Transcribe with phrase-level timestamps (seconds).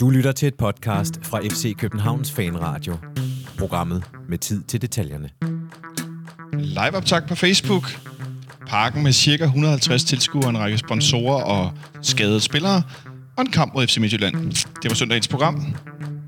[0.00, 2.96] Du lytter til et podcast fra FC Københavns Fanradio.
[3.58, 5.30] Programmet med tid til detaljerne.
[6.58, 8.00] Liveoptag på Facebook.
[8.66, 9.44] Parken med ca.
[9.44, 11.72] 150 tilskuere, en række sponsorer og
[12.02, 12.82] skadede spillere.
[13.36, 14.50] Og en kamp mod FC Midtjylland.
[14.82, 15.74] Det var søndagens program.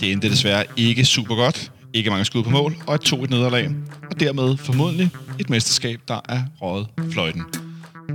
[0.00, 1.72] Det endte desværre ikke super godt.
[1.92, 3.70] Ikke mange skud på mål, og et 2-1 nederlag.
[4.10, 7.42] Og dermed formodentlig et mesterskab, der er røget fløjten.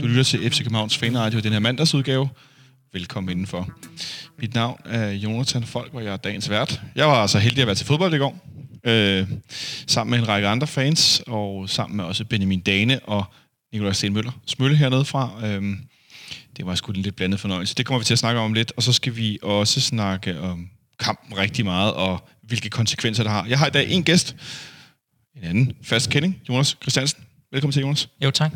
[0.01, 2.29] Du lytter til FC Københavns Fanradio i den her mandagsudgave.
[2.93, 3.69] Velkommen indenfor.
[4.39, 6.81] Mit navn er Jonathan Folk, og jeg er dagens vært.
[6.95, 8.39] Jeg var altså heldig at være til fodbold i går,
[8.83, 9.27] øh,
[9.87, 13.23] sammen med en række andre fans, og sammen med også Benjamin Dane og
[13.73, 15.31] Nikolaj Stenmøller Smølle hernede fra.
[15.43, 15.77] Øh,
[16.57, 17.75] det var sgu en lidt blandet fornøjelse.
[17.75, 20.69] Det kommer vi til at snakke om lidt, og så skal vi også snakke om
[20.99, 23.45] kampen rigtig meget, og hvilke konsekvenser det har.
[23.45, 24.35] Jeg har i dag en gæst,
[25.35, 27.23] en anden fast kending, Jonas Christiansen.
[27.51, 28.09] Velkommen til, Jonas.
[28.23, 28.51] Jo, tak.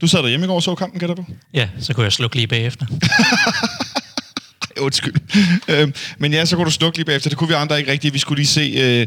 [0.00, 1.24] Du sad derhjemme i går og så kampen, gætter du?
[1.54, 2.86] Ja, så kunne jeg slukke lige bagefter.
[4.80, 5.14] Undskyld.
[5.68, 7.30] Øh, men ja, så kunne du slukke lige bagefter.
[7.30, 8.14] Det kunne vi andre ikke rigtigt.
[8.14, 9.06] Vi skulle lige se øh,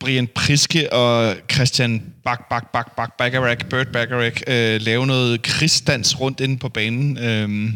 [0.00, 6.20] Brian Priske og Christian Bak, Bak, Bak, Bak, Bacharach, Bert Bacharach, øh, lave noget krigsdans
[6.20, 7.18] rundt inde på banen.
[7.18, 7.72] Øh,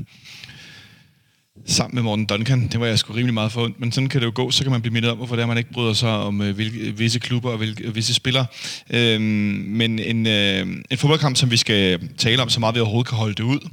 [1.67, 2.69] sammen med Morten Duncan.
[2.69, 4.51] Det var jeg sgu rimelig meget for men sådan kan det jo gå.
[4.51, 6.55] Så kan man blive mindet om, hvorfor det er, man ikke bryder sig om øh,
[6.55, 8.47] hvilke, visse klubber og hvilke, visse spillere.
[8.91, 9.23] Øhm,
[9.69, 13.19] men en, øh, en fodboldkamp, som vi skal tale om så meget, vi overhovedet kan
[13.19, 13.69] holde det ud,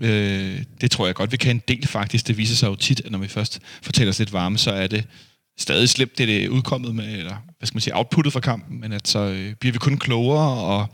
[0.00, 2.26] Øh, det tror jeg godt, vi kan en del faktisk.
[2.26, 4.86] Det viser sig jo tit, at når vi først fortæller os lidt varme, så er
[4.86, 5.04] det
[5.58, 8.92] stadig slemt, det er udkommet med, eller hvad skal man sige, outputtet fra kampen, men
[8.92, 10.86] at så øh, bliver vi kun klogere, og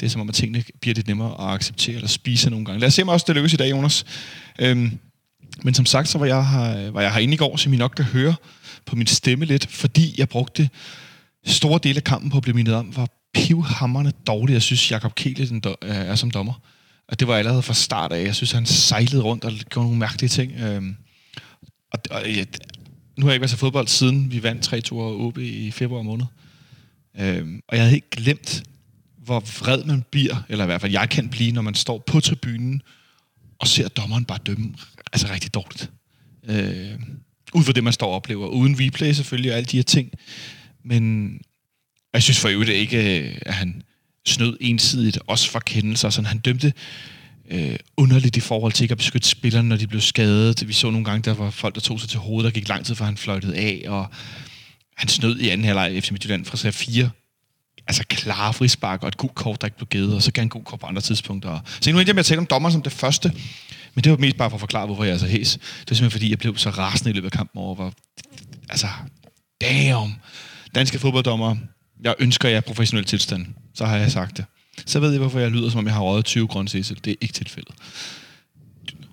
[0.00, 2.80] det er som om, at tingene bliver lidt nemmere at acceptere eller spise nogle gange.
[2.80, 4.04] Lad os se, om også det lykkes i dag, Jonas.
[4.58, 4.98] Øhm,
[5.62, 7.92] men som sagt, så var jeg, her, var jeg herinde i går, som I nok
[7.96, 8.34] kan høre
[8.86, 10.70] på min stemme lidt, fordi jeg brugte
[11.46, 15.14] store dele af kampen på at blive mindet om, hvor pivhammerne dårligt jeg synes, Jakob
[15.14, 16.60] Kele er som dommer.
[17.08, 18.24] Og det var allerede fra start af.
[18.24, 20.52] Jeg synes, han sejlede rundt og gjorde nogle mærkelige ting.
[20.60, 20.96] Øhm,
[21.92, 22.44] og, og ja,
[23.16, 26.02] nu har jeg ikke været til fodbold siden vi vandt 3-2 over OB i februar
[26.02, 26.26] måned.
[27.20, 28.62] Øhm, og jeg havde ikke glemt,
[29.24, 32.20] hvor vred man bliver, eller i hvert fald jeg kan blive, når man står på
[32.20, 32.82] tribunen
[33.60, 34.74] og ser dommeren bare dømme
[35.12, 35.90] altså rigtig dårligt.
[36.48, 36.98] Øh,
[37.54, 38.46] ud fra det, man står og oplever.
[38.46, 40.10] Uden replay selvfølgelig og alle de her ting.
[40.84, 41.32] Men
[42.12, 43.82] jeg synes for øvrigt ikke, øh, at han
[44.26, 46.10] snød ensidigt, også for kendelser.
[46.10, 46.72] Sådan, han dømte
[47.50, 50.68] øh, underligt i forhold til ikke at beskytte spillerne, når de blev skadet.
[50.68, 52.86] Vi så nogle gange, der var folk, der tog sig til hovedet, der gik lang
[52.86, 54.06] tid, før han fløjtede af, og
[54.96, 57.10] han snød i anden halvleg FC Midtjylland fra 4
[57.88, 60.48] altså klare frispark og et god kort, der ikke blev givet, og så kan han
[60.48, 61.60] god kort på andre tidspunkter.
[61.80, 63.32] Så nu endte jeg med at tale om dommer som det første,
[63.94, 65.52] men det var mest bare for at forklare, hvorfor jeg er så hæs.
[65.52, 67.92] Det var simpelthen, fordi jeg blev så rasende i løbet af kampen over, hvor,
[68.68, 68.86] altså,
[69.60, 70.14] damn,
[70.74, 71.56] danske fodbolddommer,
[72.04, 74.44] jeg ønsker jer professionel tilstand, så har jeg sagt det.
[74.86, 76.68] Så ved jeg, hvorfor jeg lyder, som om jeg har røget 20 grønne.
[76.68, 77.74] Det er ikke tilfældet.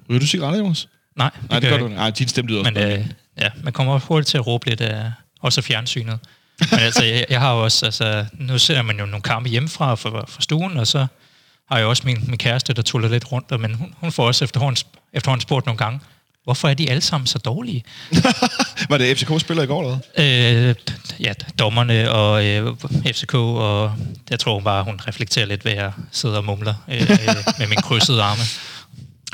[0.09, 0.88] Ryger du cigaretter, Jonas?
[1.18, 3.06] Nej, det, Nej, det gør du Nej, din stemme lyder Men øh,
[3.42, 5.12] ja, man kommer også hurtigt til at råbe lidt af
[5.42, 6.19] også fjernsynet.
[6.60, 10.10] Men altså, jeg, jeg har også, altså, nu ser man jo nogle kampe hjemmefra fra,
[10.10, 11.08] fra stuen, og så
[11.72, 14.44] har jeg også min, min kæreste, der tuller lidt rundt, men hun, hun får også
[14.44, 14.84] efterhånden,
[15.14, 16.00] efterhånden spurgt nogle gange,
[16.46, 17.84] Hvorfor er de alle sammen så dårlige?
[18.90, 20.76] var det FCK-spiller i går, eller øh,
[21.20, 23.96] Ja, dommerne og øh, FCK, og
[24.30, 27.68] jeg tror bare, hun reflekterer lidt ved, at jeg sidder og mumler øh, øh med
[27.68, 28.42] min krydsede arme.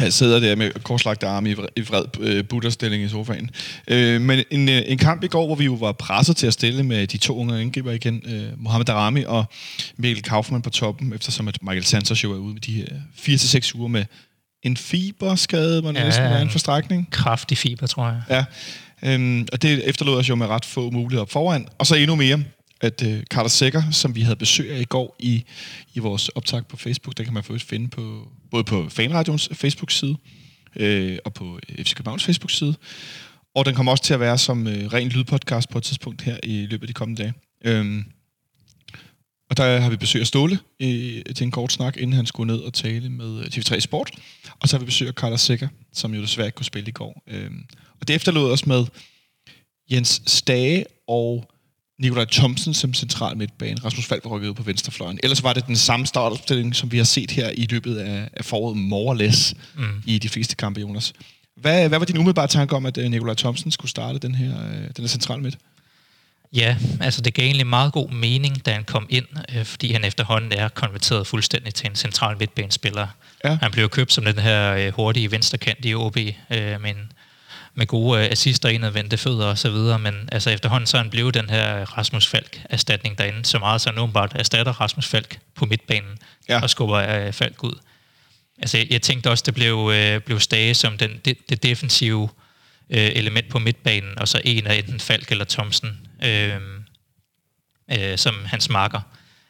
[0.01, 3.49] Jeg sidder der med korslagte arme i, i vred øh, butterstilling i sofaen.
[3.87, 6.53] Øh, men en, øh, en kamp i går, hvor vi jo var presset til at
[6.53, 9.45] stille med de to unge angriber igen, øh, Mohamed Darami og
[9.97, 13.75] Mikkel Kaufmann på toppen, eftersom at Michael Santos jo er ude med de her 4-6
[13.75, 14.05] uger med
[14.63, 17.07] en fiberskade, man ja, næsten en forstrækning.
[17.11, 18.21] Kraftig fiber, tror jeg.
[18.29, 18.45] Ja,
[19.13, 21.67] øhm, og det efterlod os jo med ret få muligheder foran.
[21.77, 22.43] Og så endnu mere,
[22.81, 25.43] at øh, Carter Sækker, som vi havde besøg af i går i,
[25.93, 30.17] i vores optag på Facebook, der kan man faktisk finde på, både på Fanradions Facebook-side
[30.75, 32.75] øh, og på øh, FC Københavns Facebook-side.
[33.55, 36.37] Og den kommer også til at være som øh, ren lydpodcast på et tidspunkt her
[36.43, 37.33] i løbet af de kommende dage.
[37.65, 38.03] Øhm,
[39.49, 42.53] og der har vi besøg af Ståle øh, til en kort snak, inden han skulle
[42.53, 44.11] ned og tale med øh, TV3 Sport.
[44.59, 46.91] Og så har vi besøg af Carter Sækker, som jo desværre ikke kunne spille i
[46.91, 47.23] går.
[47.27, 47.65] Øhm,
[47.99, 48.85] og det efterlod os med
[49.91, 51.51] Jens Stage og
[52.01, 53.77] Nikolaj Thomsen som central midtbane.
[53.85, 55.19] Rasmus Falk var rykket ud på venstrefløjen.
[55.23, 58.45] Ellers var det den samme startopstilling, som vi har set her i løbet af, af
[58.45, 60.03] foråret more or less mm.
[60.05, 61.13] i de fleste kampe, Jonas.
[61.55, 64.53] Hvad, hvad var din umiddelbare tanke om, at øh, Nikolaj Thomsen skulle starte den her,
[64.95, 65.57] den her central midt?
[66.53, 69.25] Ja, altså det gav egentlig meget god mening, da han kom ind,
[69.55, 73.07] øh, fordi han efterhånden er konverteret fuldstændig til en central midtbanespiller.
[73.45, 73.57] Ja.
[73.61, 76.93] Han blev købt som den her øh, hurtige venstrekant i OB, øh, med,
[77.81, 81.09] med gode øh, assister, indadvendte fødder og så videre, men altså efterhånden så er han
[81.09, 85.65] blevet den her Rasmus Falk-erstatning derinde, så meget så han åbenbart erstatter Rasmus Falk på
[85.65, 86.17] midtbanen
[86.49, 86.61] ja.
[86.61, 87.73] og skubber øh, Falk ud.
[88.57, 92.29] Altså jeg, jeg tænkte også, det blev, øh, blev Stage som den, det, det defensive
[92.89, 96.55] øh, element på midtbanen, og så en af enten Falk eller Thomsen, øh,
[97.91, 99.01] øh, som hans marker.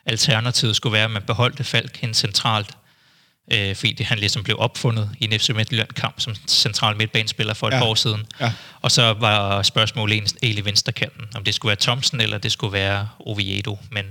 [0.05, 2.69] Alternativet skulle være, at man beholdte Falk hen centralt,
[3.53, 7.67] øh, fordi det, han ligesom blev opfundet i en FC Midtjylland-kamp som central midtbanespiller for
[7.67, 7.83] et ja.
[7.83, 8.25] år siden.
[8.39, 8.53] Ja.
[8.81, 13.09] Og så var spørgsmålet egentlig venstrekanten, om det skulle være Thomsen eller det skulle være
[13.19, 14.05] Oviedo, men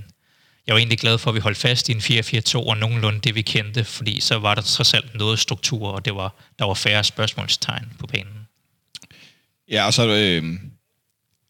[0.66, 3.34] jeg var egentlig glad for, at vi holdt fast i en 4-4-2 og nogenlunde det,
[3.34, 6.74] vi kendte, fordi så var der trods alt noget struktur, og det var, der var
[6.74, 8.48] færre spørgsmålstegn på banen.
[9.70, 10.58] Ja, og så øh,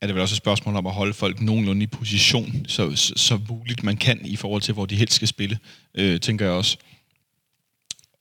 [0.00, 3.12] er det vel også et spørgsmål om at holde folk nogenlunde i position, så, så,
[3.16, 5.58] så muligt man kan i forhold til, hvor de helst skal spille,
[5.94, 6.76] øh, tænker jeg også.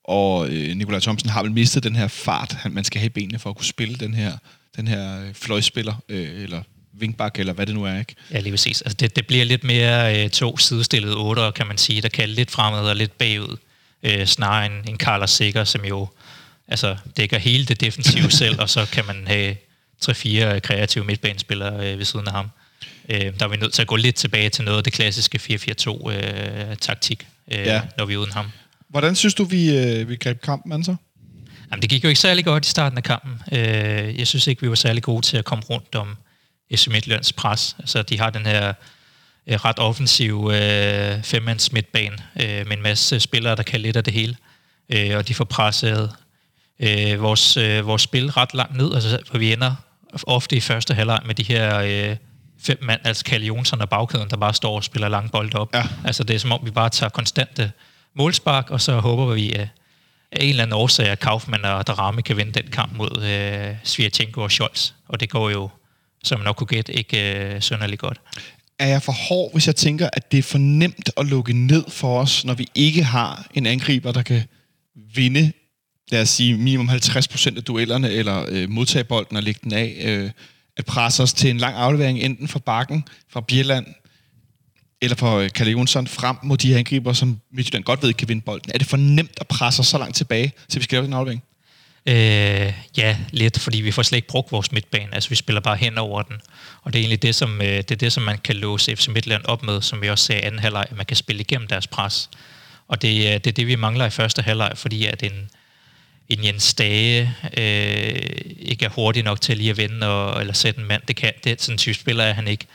[0.09, 3.09] Og øh, Nikolaj Thomsen har vel mistet den her fart, han, man skal have i
[3.09, 4.37] benene for at kunne spille den her,
[4.75, 6.61] den her øh, fløjspiller, øh, eller
[6.93, 8.15] vinkbak, eller hvad det nu er, ikke?
[8.31, 8.81] Ja, lige præcis.
[8.81, 12.29] Altså, det, det bliver lidt mere øh, to sidestillede otter, kan man sige, der kan
[12.29, 13.57] lidt fremad og lidt bagud,
[14.03, 16.07] øh, snarere end, end Carlos Sikker, som jo
[16.67, 19.55] altså, dækker hele det defensive selv, og så kan man have
[19.99, 22.49] tre-fire kreative midtbanespillere øh, ved siden af ham.
[23.09, 25.37] Øh, der er vi nødt til at gå lidt tilbage til noget af det klassiske
[25.37, 27.81] 4-4-2-taktik, øh, øh, ja.
[27.97, 28.51] når vi er uden ham.
[28.89, 30.95] Hvordan synes du, vi, øh, vi greb kampen an så?
[31.71, 33.41] Jamen, det gik jo ikke særlig godt i starten af kampen.
[33.51, 36.17] Øh, jeg synes ikke, vi var særlig gode til at komme rundt om
[36.75, 37.75] FC Midtjyllands pres.
[37.79, 38.73] Altså, de har den her
[39.47, 44.03] øh, ret offensiv øh, femmands midtbane øh, med en masse spillere, der kan lidt af
[44.03, 44.35] det hele.
[44.89, 46.11] Øh, og de får presset
[46.79, 48.93] øh, vores, øh, vores spil ret langt ned.
[48.93, 49.75] Altså, for vi ender
[50.23, 52.15] ofte i første halvleg med de her øh,
[52.61, 55.75] fem mand, altså Kalle Jonsson og bagkæden, der bare står og spiller lang bold op.
[55.75, 55.83] Ja.
[56.05, 57.71] Altså, det er som om, vi bare tager konstante
[58.15, 59.67] målspark, og så håber vi, at
[60.31, 63.75] af en eller anden årsag, at Kaufmann og Darami kan vinde den kamp mod øh,
[63.83, 64.91] Svirchenko og Scholz.
[65.07, 65.69] Og det går jo
[66.23, 68.21] som man nok kunne gætte, ikke øh, sønderlig godt.
[68.79, 71.83] Er jeg for hård, hvis jeg tænker, at det er for nemt at lukke ned
[71.87, 74.43] for os, når vi ikke har en angriber, der kan
[75.15, 75.51] vinde,
[76.11, 79.97] lad os sige, minimum 50% af duellerne, eller øh, modtage bolden og lægge den af,
[80.01, 80.31] øh,
[80.77, 83.85] at presse os til en lang aflevering, enten fra Bakken, fra Bjelland,
[85.01, 88.27] eller for øh, Kalle Jonsson, frem mod de her angriber, som Midtjylland godt ved kan
[88.27, 88.71] vinde bolden.
[88.73, 91.13] Er det for nemt at presse os så langt tilbage, til vi skal lave den
[91.13, 91.43] aflevering?
[92.05, 95.15] Øh, ja, lidt, fordi vi får slet ikke brugt vores midtbane.
[95.15, 96.35] Altså, vi spiller bare hen over den.
[96.83, 99.07] Og det er egentlig det, som, øh, det, er det, som man kan låse FC
[99.07, 101.67] Midtland op med, som vi også sagde i anden halvleg, at man kan spille igennem
[101.67, 102.29] deres pres.
[102.87, 105.49] Og det, øh, det er det, vi mangler i første halvleg, fordi at en,
[106.29, 110.81] en Jens Dage øh, ikke er hurtig nok til lige at vende og, eller sætte
[110.81, 111.01] en mand.
[111.07, 112.65] Det kan, det, sådan en type spiller er han ikke.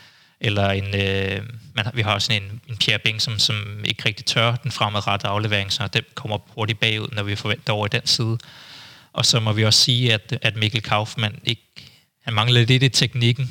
[0.45, 1.41] Eller en, øh,
[1.73, 3.55] man, vi har sådan en, en Pierre Bing, som, som
[3.85, 7.85] ikke rigtig tør den fremadrettede aflevering, så den kommer hurtigt bagud, når vi forventer over
[7.85, 8.37] i den side.
[9.13, 11.61] Og så må vi også sige, at, at Mikkel Kaufmann ikke,
[12.23, 13.49] han mangler lidt i teknikken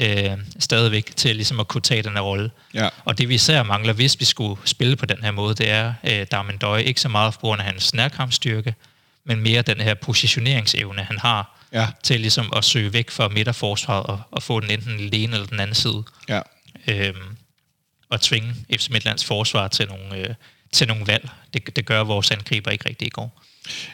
[0.00, 2.50] øh, stadigvæk til ligesom at kunne tage den her rolle.
[2.74, 2.88] Ja.
[3.04, 5.94] Og det vi især mangler, hvis vi skulle spille på den her måde, det er
[6.04, 8.74] øh, Darmen Døje, ikke så meget på grund af hans nærkampsstyrke,
[9.26, 11.88] men mere den her positioneringsevne, han har ja.
[12.02, 15.46] til ligesom at søge væk fra midterforsvaret og, og få den enten den ene eller
[15.46, 16.04] den anden side.
[16.28, 16.40] Ja.
[16.88, 17.36] Øhm,
[18.08, 20.34] og tvinge FC Midtlands forsvar til nogle, øh,
[20.72, 21.30] til nogle valg.
[21.54, 23.42] Det, det gør vores angriber ikke rigtig i går.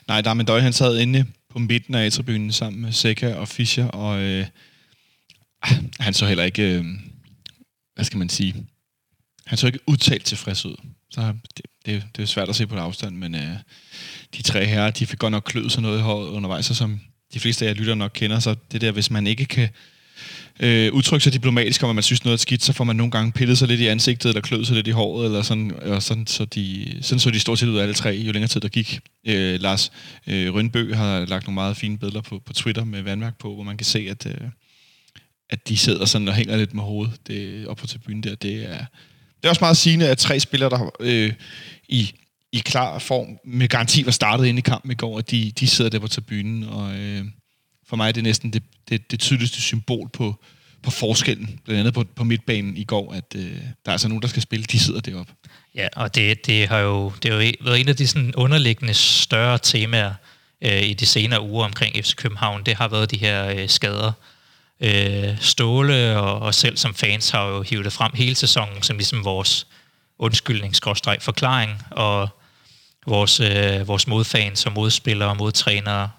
[0.08, 3.48] Nej, der er Døj, han sad inde på midten af tribunen sammen med Seca og
[3.48, 4.46] Fischer, og øh,
[6.00, 6.84] han så heller ikke, øh,
[7.94, 8.66] hvad skal man sige,
[9.46, 10.76] han så ikke udtalt tilfreds ud.
[11.10, 13.56] Så det, det, det er svært at se på afstand, men øh,
[14.36, 17.00] de tre her, de fik godt nok kløet sig noget i håret undervejs, og som
[17.34, 19.68] de fleste af jer lytter nok kender, så det der, hvis man ikke kan
[20.60, 23.10] øh, udtrykke sig diplomatisk om, at man synes noget er skidt, så får man nogle
[23.10, 26.02] gange pillet sig lidt i ansigtet, eller kløet sig lidt i håret, eller sådan, og
[26.02, 28.60] sådan, så de, sådan så de stort set ud af alle tre, jo længere tid
[28.60, 29.00] der gik.
[29.26, 29.92] Øh, Lars
[30.26, 33.64] øh, Rønbø har lagt nogle meget fine billeder på, på Twitter med vandværk på, hvor
[33.64, 34.48] man kan se, at, øh,
[35.50, 38.34] at de sidder sådan og hænger lidt med hovedet det, op på tribunen der.
[38.34, 38.78] Det er,
[39.36, 41.32] det er også meget sigende, at tre spillere, der øh,
[41.88, 42.10] i,
[42.52, 45.66] i klar form med garanti var startet ind i kampen i går, at de, de
[45.66, 47.24] sidder der på tribunen, og øh,
[47.88, 50.44] for mig er det næsten det, det, det tydeligste symbol på,
[50.82, 54.22] på forskellen, blandt andet på, på midtbanen i går, at øh, der er altså nogen,
[54.22, 55.32] der skal spille, de sidder deroppe.
[55.74, 58.34] Ja, og det, det har jo, det har jo e- været en af de sådan
[58.34, 60.14] underliggende større temaer
[60.64, 62.62] øh, i de senere uger omkring FC København.
[62.66, 64.12] Det har været de her øh, skader.
[64.80, 68.96] Øh, Ståle og, og selv som fans har jo hivet det frem hele sæsonen som
[68.96, 69.66] ligesom vores
[70.18, 70.74] undskyldning,
[71.20, 72.28] forklaring, og
[73.06, 76.10] vores, øh, vores modfans og modspillere og modtrænere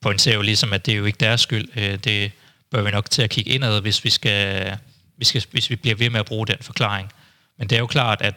[0.00, 1.68] pointerer jo ligesom, at det er jo ikke deres skyld.
[1.76, 2.32] Øh, det
[2.70, 4.76] bør vi nok til at kigge indad, hvis vi, skal,
[5.16, 7.12] vi skal, hvis vi bliver ved med at bruge den forklaring.
[7.58, 8.34] Men det er jo klart, at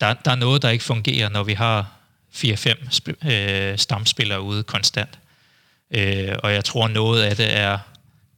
[0.00, 1.92] der, der er noget, der ikke fungerer, når vi har
[2.34, 5.18] 4-5 sp- øh, stamspillere ude konstant.
[5.90, 7.78] Øh, og jeg tror, noget af det er,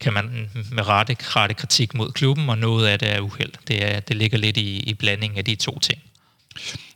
[0.01, 3.53] kan man med rette, rette kritik mod klubben, og noget af det er uheld.
[3.69, 6.03] Det, er, det ligger lidt i, i blandingen af de to ting.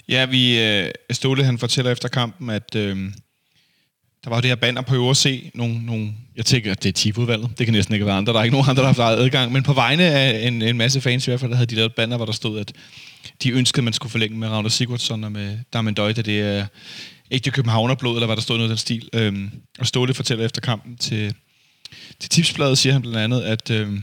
[0.08, 2.96] Ja, vi, øh, Ståle han fortæller efter kampen, at øh,
[4.24, 6.92] der var det her banner på øvre C, nogle, nogle jeg tænker, at det er
[6.92, 7.50] tipudvalget.
[7.58, 8.32] Det kan næsten ikke være andre.
[8.32, 9.52] Der er ikke nogen andre, der har haft adgang.
[9.52, 11.94] Men på vegne af en, en masse fans i hvert fald, der havde de lavet
[11.94, 12.72] banner, hvor der stod, at
[13.42, 16.22] de ønskede, at man skulle forlænge med Ragnar Sigurdsson og med Damien Døjte.
[16.22, 16.66] Det er
[17.30, 19.08] ægte Københavnerblod, eller hvad der stod noget i den stil.
[19.12, 21.34] Øhm, og Ståle fortæller efter kampen til,
[22.20, 24.02] til Tipsbladet, siger han blandt andet, at øhm,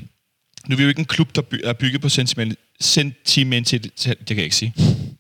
[0.68, 4.20] nu er vi jo ikke en klub, der by, er bygget på sentimental, sentimentalitet.
[4.20, 4.74] Det kan jeg ikke sige.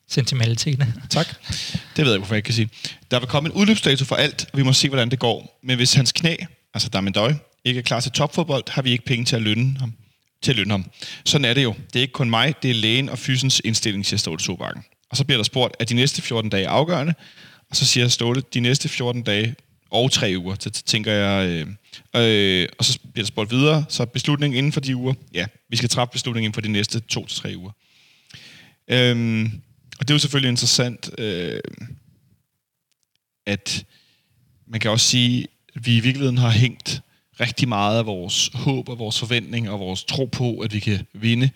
[0.09, 0.79] Sentimentalitet.
[1.09, 1.27] Tak.
[1.95, 2.69] Det ved jeg, hvorfor jeg ikke kan sige.
[3.11, 5.59] Der vil komme en udløbsdato for alt, og vi må se, hvordan det går.
[5.63, 6.35] Men hvis hans knæ,
[6.73, 7.33] altså Damendøj,
[7.65, 9.93] ikke er klar til topfodbold, har vi ikke penge til at lønne ham.
[10.41, 10.85] Til at lønne ham.
[11.25, 11.75] Sådan er det jo.
[11.87, 14.83] Det er ikke kun mig, det er lægen og fysens indstilling, siger Ståle Sobakken.
[15.09, 17.13] Og så bliver der spurgt, at de næste 14 dage afgørende?
[17.69, 19.55] Og så siger Ståle, de næste 14 dage
[19.91, 21.49] og tre uger, så tænker jeg...
[21.49, 21.67] Øh,
[22.15, 25.77] øh, og så bliver der spurgt videre, så beslutningen inden for de uger, ja, vi
[25.77, 27.71] skal træffe beslutningen inden for de næste to til tre uger.
[28.87, 29.61] Øhm,
[29.99, 31.59] og det er jo selvfølgelig interessant, øh,
[33.45, 33.85] at
[34.67, 37.01] man kan også sige, at vi i virkeligheden har hængt
[37.39, 41.07] rigtig meget af vores håb og vores forventning og vores tro på, at vi kan
[41.13, 41.49] vinde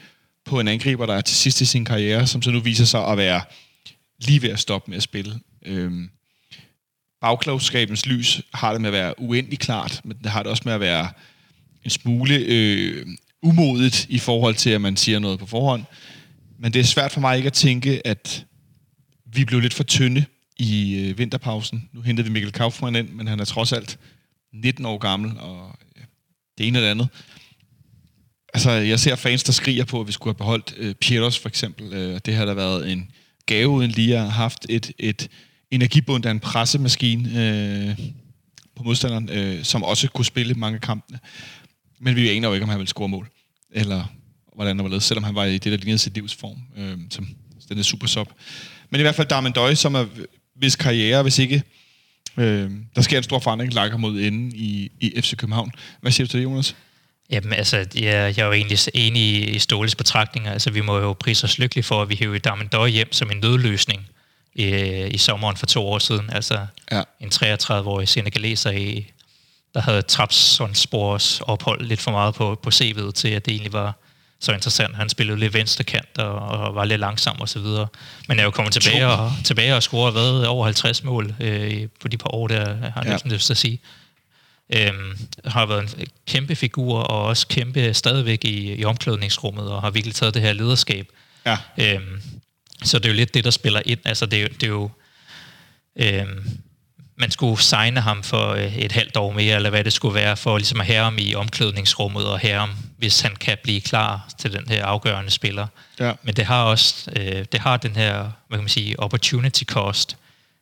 [0.45, 3.07] på en angriber, der er til sidst i sin karriere, som så nu viser sig
[3.07, 3.41] at være
[4.19, 5.39] lige ved at stoppe med at spille.
[5.65, 6.09] Øhm,
[7.21, 10.73] bagklogskabens lys har det med at være uendelig klart, men det har det også med
[10.73, 11.09] at være
[11.83, 13.07] en smule øh,
[13.41, 15.83] umodigt i forhold til, at man siger noget på forhånd.
[16.59, 18.45] Men det er svært for mig ikke at tænke, at
[19.25, 20.25] vi blev lidt for tynde
[20.57, 21.89] i øh, vinterpausen.
[21.93, 23.99] Nu hentede vi Mikkel Kaufmann ind, men han er trods alt
[24.53, 26.03] 19 år gammel, og øh,
[26.57, 27.07] det ene og det andet.
[28.53, 31.49] Altså, jeg ser fans, der skriger på, at vi skulle have beholdt øh, Pieters, for
[31.49, 31.93] eksempel.
[31.93, 33.11] Øh, det har da været en
[33.45, 35.29] gave, uden lige at have haft et, et
[35.71, 37.99] energibund af en pressemaskine øh,
[38.75, 41.19] på modstanderen, øh, som også kunne spille mange kampene.
[41.99, 43.29] Men vi aner jo ikke, om han vil score mål,
[43.71, 44.05] eller
[44.59, 47.27] hvordan der var ledet, selvom han var i det, der lignede sit livsform, øh, som
[47.69, 48.29] den er super sub.
[48.89, 50.05] Men i hvert fald Darmen Døj, som er
[50.55, 51.63] hvis karriere, hvis ikke
[52.37, 55.71] øh, der sker en stor forandring, lakker mod enden i, i FC København.
[56.01, 56.75] Hvad siger du til det, Jonas?
[57.29, 57.93] Jamen altså, jeg,
[58.37, 60.51] jeg er jo egentlig enig i Ståles betragtninger.
[60.51, 63.31] Altså, vi må jo prise os lykkelige for, at vi hæver Darmen Døj hjem som
[63.31, 64.07] en nødløsning
[64.55, 64.65] i,
[65.11, 66.29] i sommeren for to år siden.
[66.29, 67.03] Altså ja.
[67.19, 69.11] en 33-årig senegaleser i,
[69.73, 74.08] der havde Trabzonspors ophold lidt for meget på, på CV'et til, at det egentlig var
[74.39, 74.95] så interessant.
[74.95, 77.87] Han spillede lidt venstrekant og, og var lidt langsom og så videre.
[78.27, 82.07] Men er jo kommet tilbage og, tilbage og scoret hvad, over 50 mål øh, på
[82.07, 83.33] de par år, der har jeg ja.
[83.33, 83.79] lyst til at sige.
[84.75, 89.89] Øhm, har været en kæmpe figur og også kæmpe stadigvæk i, i omklædningsrummet og har
[89.89, 91.07] virkelig taget det her lederskab.
[91.45, 91.57] Ja.
[91.77, 92.21] Øhm,
[92.83, 93.99] så det er jo lidt det, der spiller ind.
[94.05, 94.91] Altså, det, er, det er jo...
[95.95, 96.59] Øhm,
[97.17, 100.37] man skulle signe ham for øh, et halvt år mere, eller hvad det skulle være,
[100.37, 102.69] for ligesom at have ham i omklædningsrummet og have ham,
[102.99, 105.67] hvis han kan blive klar til den her afgørende spiller.
[105.99, 106.13] Ja.
[106.23, 110.17] Men det har også øh, det har den her, hvad kan man sige, opportunity cost,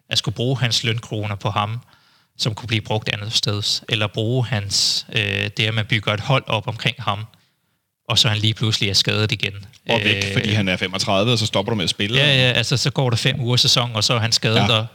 [0.10, 1.79] at skulle bruge hans lønkroner på ham,
[2.38, 6.20] som kunne blive brugt andet sted, eller bruge hans, øh, det at man bygger et
[6.20, 7.25] hold op omkring ham,
[8.07, 9.53] og så han lige pludselig er skadet igen.
[9.89, 12.17] Og væk, øh, fordi han er 35, og så stopper du med at spille?
[12.17, 14.73] Ja, ja, altså så går der fem uger sæson, og så er han skadet, ja.
[14.73, 14.85] og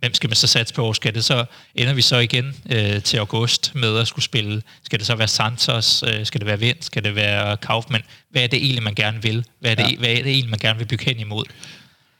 [0.00, 0.92] hvem skal man så satse på?
[0.92, 1.44] Skal det så,
[1.74, 4.62] ender vi så igen øh, til august med at skulle spille?
[4.84, 6.04] Skal det så være Santos?
[6.06, 6.76] Øh, skal det være Vind?
[6.80, 8.04] Skal det være Kaufmann?
[8.30, 9.44] Hvad er det egentlig, man gerne vil?
[9.60, 9.96] Hvad er det, ja.
[9.98, 11.44] hvad er det egentlig, man gerne vil bygge hen imod?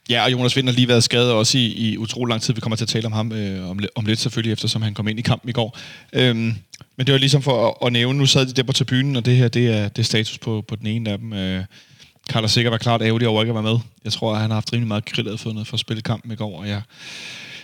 [0.09, 2.55] Ja, og Jonas Vind har lige været skadet også i, i utrolig lang tid.
[2.55, 5.09] Vi kommer til at tale om ham øh, om, om lidt selvfølgelig, eftersom han kom
[5.09, 5.79] ind i kampen i går.
[6.13, 6.55] Øhm,
[6.97, 9.25] men det var ligesom for at, at nævne, nu sad de der på tribunen, og
[9.25, 11.33] det her, det er, det er status på, på den ene af dem.
[11.33, 11.65] Øh,
[12.29, 13.79] Karl er sikkert var klart ærgerlig over ikke at være med.
[14.05, 16.37] Jeg tror, at han har haft rimelig meget grillet noget for at spille kampen i
[16.37, 16.83] går, og jeg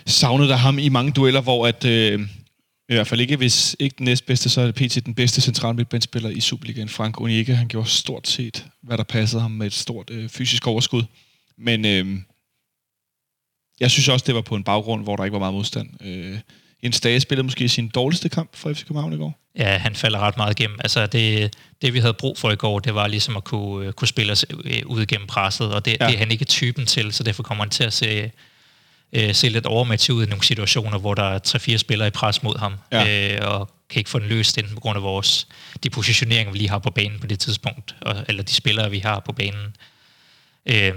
[0.05, 2.19] savnede der ham i mange dueller, hvor at, øh,
[2.89, 6.29] i hvert fald ikke, hvis ikke den næstbedste, så er det PT den bedste centralmidtbanespiller
[6.29, 7.55] i Superligaen, Frank Onieke.
[7.55, 11.03] Han gjorde stort set, hvad der passede ham med et stort øh, fysisk overskud.
[11.57, 12.05] Men øh,
[13.79, 15.89] jeg synes også, det var på en baggrund, hvor der ikke var meget modstand.
[16.01, 16.39] Øh,
[16.83, 19.39] Jens Dage spillede måske sin dårligste kamp for FC København i går.
[19.57, 20.79] Ja, han falder ret meget igennem.
[20.79, 24.07] Altså det, det vi havde brug for i går, det var ligesom at kunne, kunne
[24.07, 26.07] spille os øh, ud igennem presset, og det, ja.
[26.07, 28.31] det er han ikke typen til, så derfor kommer han til at se,
[29.13, 32.43] øh, se lidt overmatchet ud i nogle situationer, hvor der er tre-fire spillere i pres
[32.43, 33.35] mod ham, ja.
[33.35, 35.47] øh, og kan ikke få den løst enten på grund af vores,
[35.83, 38.99] de positioneringer, vi lige har på banen på det tidspunkt, og, eller de spillere, vi
[38.99, 39.75] har på banen.
[40.65, 40.93] Øh,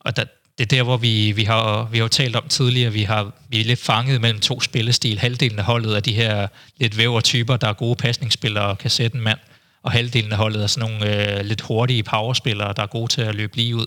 [0.00, 0.24] og der,
[0.58, 3.32] det er der, hvor vi, vi, har, vi har jo talt om tidligere, vi, har,
[3.48, 5.18] vi er lidt fanget mellem to spillestil.
[5.18, 9.16] Halvdelen af holdet er de her lidt vævertyper, der er gode pasningsspillere og kan sætte
[9.16, 9.38] en mand,
[9.82, 13.20] og halvdelen af holdet er sådan nogle øh, lidt hurtige powerspillere, der er gode til
[13.20, 13.86] at løbe lige ud.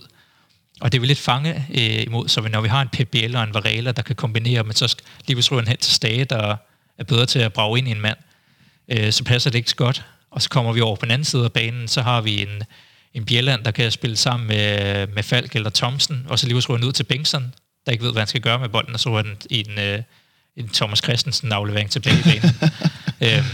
[0.80, 3.42] Og det er vi lidt fange øh, imod, så når vi har en PBL og
[3.42, 4.96] en Varela, der kan kombinere, men så
[5.26, 6.56] lige hvis en hen til Stage, der
[6.98, 8.16] er bedre til at brage ind i en mand,
[8.88, 10.04] øh, så passer det ikke så godt.
[10.30, 12.62] Og så kommer vi over på den anden side af banen, så har vi en,
[13.16, 16.86] en Bjelland, der kan spille sammen med, med Falk eller Thomsen, og så lige ryger
[16.86, 17.54] ud til Bengtsson,
[17.86, 19.78] der ikke ved, hvad han skal gøre med bolden, og så ryger den i en,
[19.78, 20.02] øh,
[20.56, 22.54] en Thomas Christensen aflevering tilbage i banen.
[23.38, 23.44] øhm,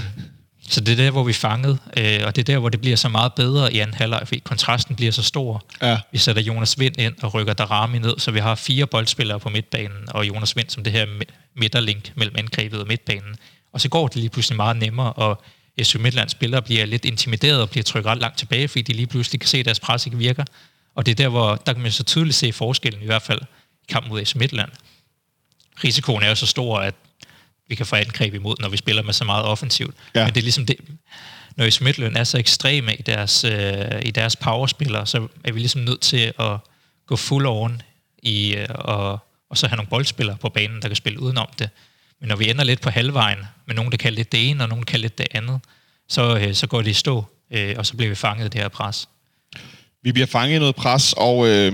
[0.75, 3.09] det er der, hvor vi fangede, øh, og det er der, hvor det bliver så
[3.09, 5.64] meget bedre i anden halvleg, fordi kontrasten bliver så stor.
[5.83, 5.99] Ja.
[6.12, 9.49] Vi sætter Jonas Vind ind og rykker Darami ned, så vi har fire boldspillere på
[9.49, 11.07] midtbanen, og Jonas Vind som det her
[11.57, 13.37] midterlink mellem angrebet og midtbanen.
[13.73, 15.42] Og så går det lige pludselig meget nemmere, og
[15.83, 19.07] SU Midtlands spillere bliver lidt intimideret og bliver trykket ret langt tilbage, fordi de lige
[19.07, 20.45] pludselig kan se, at deres pres ikke virker.
[20.95, 23.41] Og det er der, hvor der kan man så tydeligt se forskellen, i hvert fald
[23.83, 24.71] i kampen mod SU Midtland.
[25.85, 26.95] Risikoen er jo så stor, at
[27.69, 29.95] vi kan få angreb imod, når vi spiller med så meget offensivt.
[30.14, 30.25] Ja.
[30.25, 30.76] Men det er ligesom det,
[31.57, 35.59] når SU Midtland er så ekstreme i deres, øh, i deres powerspillere, så er vi
[35.59, 36.57] ligesom nødt til at
[37.07, 37.83] gå full on
[38.23, 39.19] i, øh, og,
[39.50, 41.71] og så have nogle boldspillere på banen, der kan spille udenom det.
[42.23, 44.69] Men når vi ender lidt på halvvejen, med nogen, der kalder det det ene, og
[44.69, 45.61] nogen, der kalder det det andet,
[46.09, 48.61] så, øh, så går det i stå, øh, og så bliver vi fanget i det
[48.61, 49.09] her pres.
[50.02, 51.73] Vi bliver fanget i noget pres, og øh,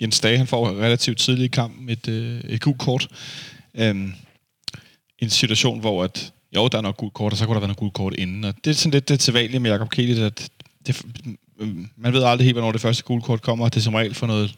[0.00, 3.08] Jens Dage, han får relativt tidligt i kampen et, øh, et gult kort.
[3.74, 4.14] Øhm,
[5.18, 7.68] en situation, hvor at, jo, der er nok gult kort, og så kunne der være
[7.68, 8.44] noget gult kort inden.
[8.44, 10.50] Og det er sådan lidt det tilvalgte med Jacob Kelit, at
[10.86, 11.02] det,
[11.60, 13.94] øh, man ved aldrig helt, hvornår det første gule kort kommer, og det er som
[13.94, 14.54] regel for noget,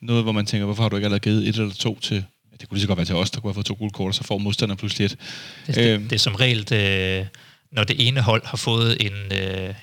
[0.00, 2.24] noget, hvor man tænker, hvorfor har du ikke allerede givet et eller to til,
[2.60, 4.08] det kunne lige så godt være til os, der kunne have fået to gule kort,
[4.08, 5.16] og så får modstanderen pludselig et.
[5.66, 6.02] Det, det, øhm.
[6.02, 7.26] det er som regel, øh,
[7.72, 9.74] når det ene hold har fået en, øh,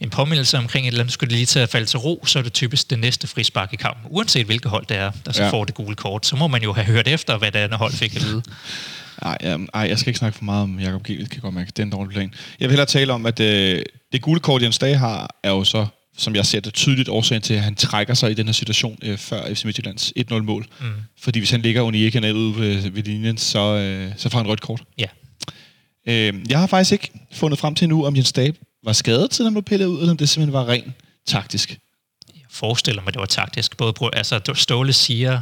[0.00, 2.38] en påmindelse omkring et eller andet, skulle det lige til at falde til ro, så
[2.38, 4.06] er det typisk det næste frispark i kampen.
[4.10, 5.50] Uanset hvilket hold det er, der så ja.
[5.50, 7.92] får det gule kort, så må man jo have hørt efter, hvad det andet hold
[7.92, 8.42] fik at vide.
[9.22, 11.66] Ej, um, ej, jeg skal ikke snakke for meget om Jacob Giel, kan godt mærke.
[11.66, 12.34] Det er en dårlig plan.
[12.60, 13.82] Jeg vil hellere tale om, at øh,
[14.12, 15.86] det gule kort, Jens Dage har, er jo så
[16.18, 18.98] som jeg ser det tydeligt årsagen til, at han trækker sig i den her situation
[19.02, 20.66] øh, før FC Midtjyllands 1-0-mål.
[20.80, 20.86] Mm.
[21.20, 24.48] Fordi hvis han ligger under ned ude ved, ved linjen, så, øh, så får han
[24.48, 24.82] rødt kort.
[24.98, 25.06] Ja.
[26.08, 29.44] Øh, jeg har faktisk ikke fundet frem til nu, om Jens Stab var skadet, til
[29.44, 30.92] han blev pillet ud, eller om det simpelthen var rent
[31.26, 31.78] taktisk.
[32.34, 33.76] Jeg forestiller mig, det var taktisk.
[33.76, 35.40] Både på, altså, Ståle siger,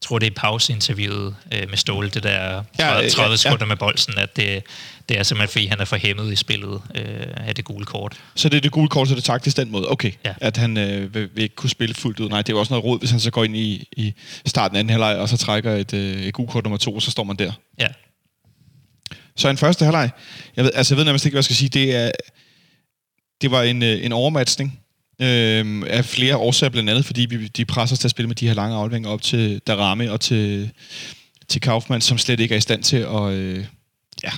[0.00, 3.66] jeg tror det er pauseinterviewet øh, med Ståle, det der 30, 30 ja, ja, sekunder
[3.66, 4.62] med bolden, at det,
[5.08, 8.20] det er simpelthen fordi, han er for hæmmet i spillet øh, af det gule kort.
[8.34, 9.90] Så det er det gule kort, så det er taktisk den måde?
[9.90, 10.34] Okay, ja.
[10.40, 12.28] at han øh, vil, vil ikke kunne spille fuldt ud.
[12.28, 14.14] Nej, det er jo også noget råd, hvis han så går ind i, i
[14.46, 17.02] starten af anden halvleg, og så trækker et, øh, et gule kort nummer to, og
[17.02, 17.52] så står man der.
[17.80, 17.88] Ja.
[19.36, 20.10] Så en første halvleg,
[20.56, 22.10] jeg ved, altså jeg ved nærmest ikke, hvad jeg skal sige, det er,
[23.40, 24.79] det var en, øh, en overmatchning
[25.20, 28.36] øh, af flere årsager, blandt andet fordi vi, de presser os til at spille med
[28.36, 30.70] de her lange afleveringer op til Darame og til,
[31.48, 33.64] til Kaufmann, som slet ikke er i stand til at, øh,
[34.22, 34.30] ja,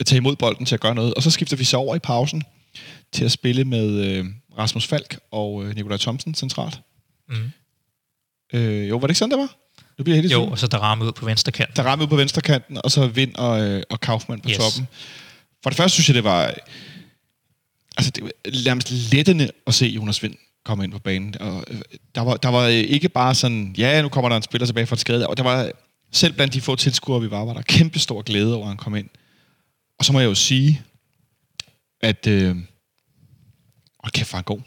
[0.00, 1.14] at tage imod bolden til at gøre noget.
[1.14, 2.42] Og så skifter vi så over i pausen
[3.12, 4.24] til at spille med øh,
[4.58, 6.80] Rasmus Falk og øh, Nikolaj Thomsen centralt.
[7.28, 7.50] Mm.
[8.52, 9.54] Øh, jo, var det ikke sådan, det var?
[9.98, 11.76] Nu bliver jeg jo, og så der ramme ud på venstre kanten.
[11.76, 14.56] Der ramme ud på venstre kanten, og så Vind og, øh, og Kaufmann på yes.
[14.56, 14.88] toppen.
[15.62, 16.54] For det første synes jeg, det var
[17.98, 18.30] altså, det var
[18.64, 20.34] nærmest lettende at se Jonas Vind
[20.64, 21.40] komme ind på banen.
[21.40, 21.80] Og øh,
[22.14, 24.94] der, var, der var ikke bare sådan, ja, nu kommer der en spiller tilbage fra
[24.94, 25.26] et skade.
[25.26, 25.70] Og der var,
[26.12, 28.76] selv blandt de få tilskuere, vi var, var der kæmpe stor glæde over, at han
[28.76, 29.08] kom ind.
[29.98, 30.82] Og så må jeg jo sige,
[32.00, 32.26] at...
[32.26, 32.56] Øh,
[34.00, 34.60] hold kæft, var han god.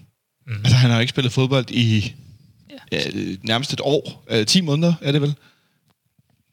[0.48, 0.56] Mm.
[0.56, 2.16] Altså, han har ikke spillet fodbold i
[2.92, 3.02] ja,
[3.44, 4.24] nærmest et år.
[4.30, 5.36] Øh, 10 måneder, er det vel?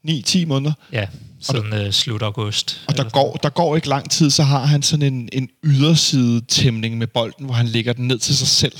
[0.09, 0.73] 9-10 måneder.
[0.93, 1.07] Ja,
[1.41, 2.85] siden der, øh, slut august.
[2.89, 6.41] Og der går, der går ikke lang tid, så har han sådan en, en yderside
[6.41, 8.73] tæmning med bolden, hvor han lægger den ned til sig selv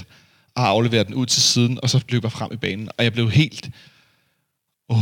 [0.55, 2.89] og afleverer den ud til siden, og så løber frem i banen.
[2.99, 3.71] Og jeg blev helt...
[4.89, 4.99] Oh,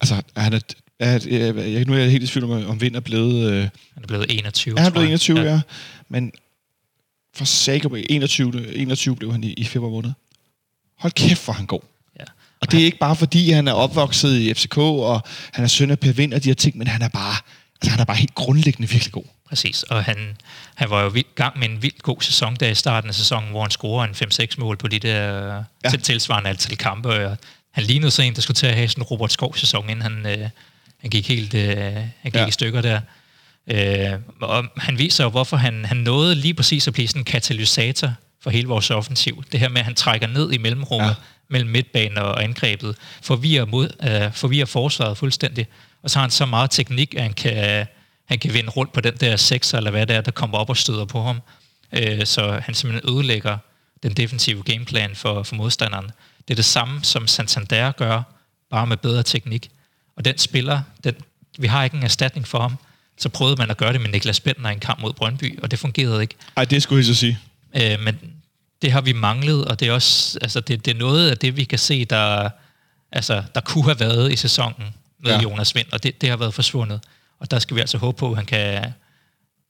[0.00, 0.60] altså, han er,
[0.98, 3.52] er, jeg, jeg, nu er jeg helt i tvivl om, om Vind er blevet...
[3.52, 3.62] Øh,
[3.94, 5.52] han er blevet 21, Er han blevet 21, ja.
[5.52, 5.60] ja.
[6.08, 6.32] Men
[7.34, 10.12] for sake 21, 21 blev han i, i februar måned.
[10.98, 11.80] Hold kæft, hvor han god.
[12.60, 15.90] Og det er ikke bare fordi, han er opvokset i FCK, og han er søn
[15.90, 17.34] af Per Vind og de her ting, men han er bare,
[17.74, 19.24] altså, han er bare helt grundlæggende virkelig god.
[19.48, 20.16] Præcis, og han,
[20.74, 23.50] han var jo i gang med en vildt god sæson der i starten af sæsonen,
[23.50, 25.90] hvor han scorer en 5-6 mål på de der ja.
[26.02, 27.08] tilsvarende antal kampe.
[27.08, 27.36] Og
[27.70, 30.26] han lignede så en, der skulle til at have sådan en Robert Skov-sæson, inden han,
[30.26, 30.48] øh,
[31.00, 32.46] han gik helt øh, han gik ja.
[32.46, 33.00] i stykker der.
[33.70, 37.24] Øh, og han viser jo, hvorfor han, han nåede lige præcis at blive sådan en
[37.24, 39.44] katalysator for hele vores offensiv.
[39.52, 41.14] Det her med, at han trækker ned i mellemrummet, ja
[41.50, 45.66] mellem midtbanen og angrebet, forvirrer, mod, øh, forvirrer forsvaret fuldstændig.
[46.02, 47.86] Og så har han så meget teknik, at han kan,
[48.24, 50.70] han kan vinde rundt på den der sekser, eller hvad det er, der kommer op
[50.70, 51.40] og støder på ham.
[51.92, 53.58] Øh, så han simpelthen ødelægger
[54.02, 56.10] den defensive gameplan for, for modstanderen.
[56.48, 58.22] Det er det samme, som Santander gør,
[58.70, 59.70] bare med bedre teknik.
[60.16, 61.14] Og den spiller, den,
[61.58, 62.76] vi har ikke en erstatning for ham.
[63.18, 65.70] Så prøvede man at gøre det med Niklas Bentner i en kamp mod Brøndby, og
[65.70, 66.34] det fungerede ikke.
[66.56, 67.38] Nej, det skulle jeg så sige.
[67.76, 68.18] Øh, men
[68.82, 71.56] det har vi manglet, og det er også altså det, det er noget af det,
[71.56, 72.48] vi kan se, der,
[73.12, 75.40] altså, der kunne have været i sæsonen med ja.
[75.40, 77.00] Jonas Vind, og det, det har været forsvundet.
[77.38, 78.92] Og der skal vi altså håbe på, at han kan,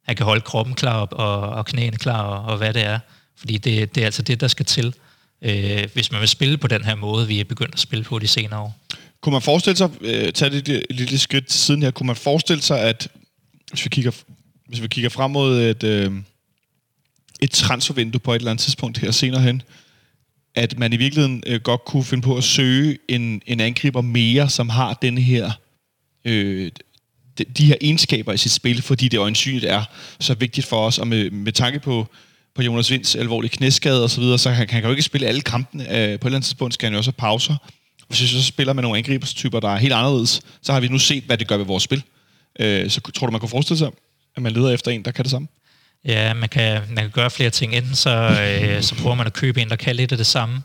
[0.07, 2.99] han kan holde kroppen klar op, og, og knæene klar, og, og hvad det er.
[3.37, 4.95] Fordi det, det er altså det, der skal til,
[5.43, 8.19] øh, hvis man vil spille på den her måde, vi er begyndt at spille på
[8.19, 8.79] de senere år.
[9.21, 12.63] Kunne man forestille sig, øh, tage det et lille skridt siden her, kunne man forestille
[12.63, 13.09] sig, at
[13.71, 14.11] hvis vi kigger,
[14.67, 16.13] hvis vi kigger frem mod et, øh,
[17.43, 19.63] et transfervindue på et eller andet tidspunkt her senere hen,
[20.55, 24.49] at man i virkeligheden øh, godt kunne finde på at søge en, en angriber mere,
[24.49, 25.51] som har den her
[26.25, 26.71] øh,
[27.39, 29.85] de, de her egenskaber i sit spil, fordi det øjensynligt er
[30.21, 32.07] så vigtigt for os, og med, med tanke på,
[32.55, 35.27] på Jonas Vinds alvorlige knæskade og så videre, så han, han kan jo ikke spille
[35.27, 35.85] alle kampene.
[35.85, 37.57] Øh, på et eller andet tidspunkt skal han jo også have pauser.
[38.09, 40.99] Hvis vi så spiller med nogle angriberstyper, der er helt anderledes, så har vi nu
[40.99, 42.03] set, hvad det gør ved vores spil.
[42.61, 43.91] Øh, så tror du, man kunne forestille sig,
[44.37, 45.49] at man leder efter en, der kan det samme?
[46.05, 47.75] Ja, man kan, man kan gøre flere ting.
[47.75, 50.63] Enten så, øh, så prøver man at købe en, der kan lidt af det samme,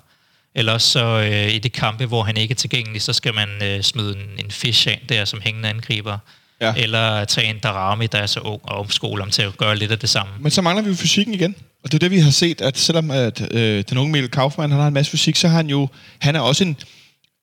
[0.56, 3.50] eller også så øh, i de kampe, hvor han ikke er tilgængelig, så skal man
[3.64, 6.18] øh, smide en, en fish ind der som hængende angriber.
[6.62, 6.74] Ja.
[6.78, 9.92] Eller tage en Darami, der er så ung og omskole om til at gøre lidt
[9.92, 10.34] af det samme.
[10.40, 11.56] Men så mangler vi jo fysikken igen.
[11.84, 14.72] Og det er det, vi har set, at selvom at, øh, den unge Mikkel Kaufmann
[14.72, 15.88] han har en masse fysik, så har han jo,
[16.20, 16.78] han er også en,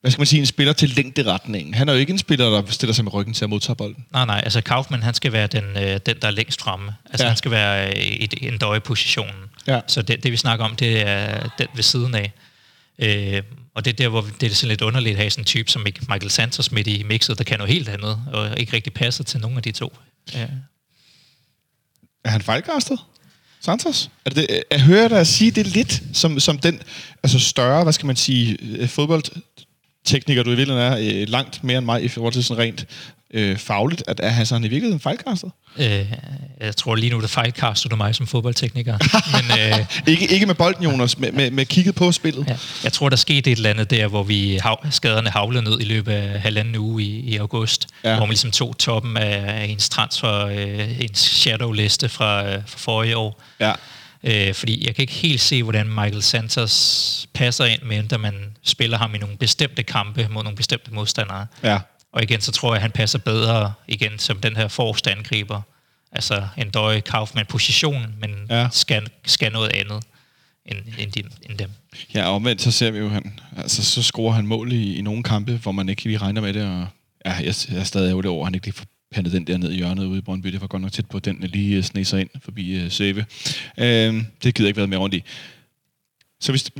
[0.03, 1.75] hvad skal man sige, en spiller til længderetningen.
[1.75, 4.05] Han er jo ikke en spiller, der stiller sig med ryggen til at modtage bolden.
[4.13, 6.95] Nej, nej, altså Kaufmann, han skal være den, øh, den der er længst fremme.
[7.11, 7.29] Altså ja.
[7.29, 9.35] han skal være i en døje-positionen.
[9.67, 9.81] Ja.
[9.87, 12.33] Så det, det, vi snakker om, det er den ved siden af.
[12.99, 13.43] Øh,
[13.75, 15.71] og det er der, hvor det er sådan lidt underligt at have sådan en type
[15.71, 19.25] som Michael Santos midt i mixet, der kan noget helt andet, og ikke rigtig passer
[19.25, 19.93] til nogen af de to.
[20.35, 20.47] Ja.
[22.25, 22.99] Er han fejlkastet?
[23.61, 24.11] Santos?
[24.25, 26.83] Er det, det, jeg hører dig sige det lidt som, som den
[27.23, 28.89] altså større, hvad skal man sige, øh,
[30.03, 32.87] fodboldtekniker, du i virkeligheden er, øh, langt mere end mig i forhold til sådan rent
[33.35, 35.51] øh, fagligt, at er han sådan i virkeligheden fejlkastet?
[35.79, 36.13] Øh,
[36.61, 38.99] jeg tror lige nu, det fejlkaster du mig som fodboldtekniker.
[39.37, 42.45] Men, øh, ikke, ikke med bolden, Jonas, med, med, med kigget på spillet.
[42.49, 42.57] Ja.
[42.85, 45.85] Jeg tror, der skete et eller andet der, hvor vi hav, skaderne havlede ned i
[45.85, 48.17] løbet af halvanden uge i, i august, ja.
[48.17, 53.17] hvor man ligesom tog toppen af ens transfer, øh, ens shadow-liste fra, øh, fra forrige
[53.17, 53.43] år.
[53.61, 53.73] Ja.
[54.25, 58.99] Øh, fordi jeg kan ikke helt se, hvordan Michael Santos passer ind, med, man spiller
[58.99, 61.47] ham i nogle bestemte kampe mod nogle bestemte modstandere.
[61.63, 61.79] Ja.
[62.13, 65.61] Og igen, så tror jeg, at han passer bedre igen som den her forreste angriber.
[66.13, 68.69] Altså en døje Kaufmann position, men ja.
[68.71, 70.05] skal, skal noget andet
[70.67, 71.71] end, end, de, end dem.
[72.15, 75.03] Ja, og omvendt så ser vi jo, han, altså, så scorer han mål i, i
[75.03, 76.63] nogle kampe, hvor man ikke lige regner med det.
[76.63, 76.87] Og,
[77.25, 79.59] ja, jeg, jeg er stadig ærgerlig over, at han ikke lige får pandet den der
[79.59, 80.49] ned i hjørnet ude i Brøndby.
[80.49, 83.25] Det var godt nok tæt på, at den lige uh, sig ind forbi Save.
[83.79, 85.23] Øh, øhm, det gider ikke være mere rundt i.
[86.41, 86.71] Så hvis,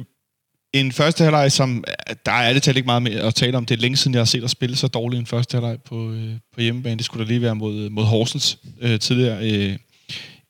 [0.73, 3.67] en første halvleg, som øh, der er det talt ikke meget med at tale om.
[3.67, 6.13] Det er længe siden, jeg har set dig spille så dårligt en første halvleg på,
[6.13, 6.97] øh, på hjemmebane.
[6.97, 9.77] Det skulle da lige være mod, øh, mod Horsens øh, tidligere øh,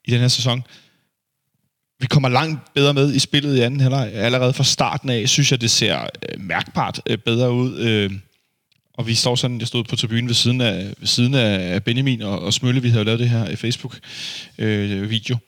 [0.04, 0.64] i den her sæson.
[2.00, 4.12] Vi kommer langt bedre med i spillet i anden halvleg.
[4.14, 7.78] Allerede fra starten af synes jeg, det ser øh, mærkbart øh, bedre ud.
[7.78, 8.10] Øh,
[8.94, 12.22] og vi står sådan, jeg stod på tribunen ved siden af, ved siden af Benjamin
[12.22, 15.34] og, og Smølle, vi havde lavet det her Facebook-video.
[15.34, 15.40] Øh,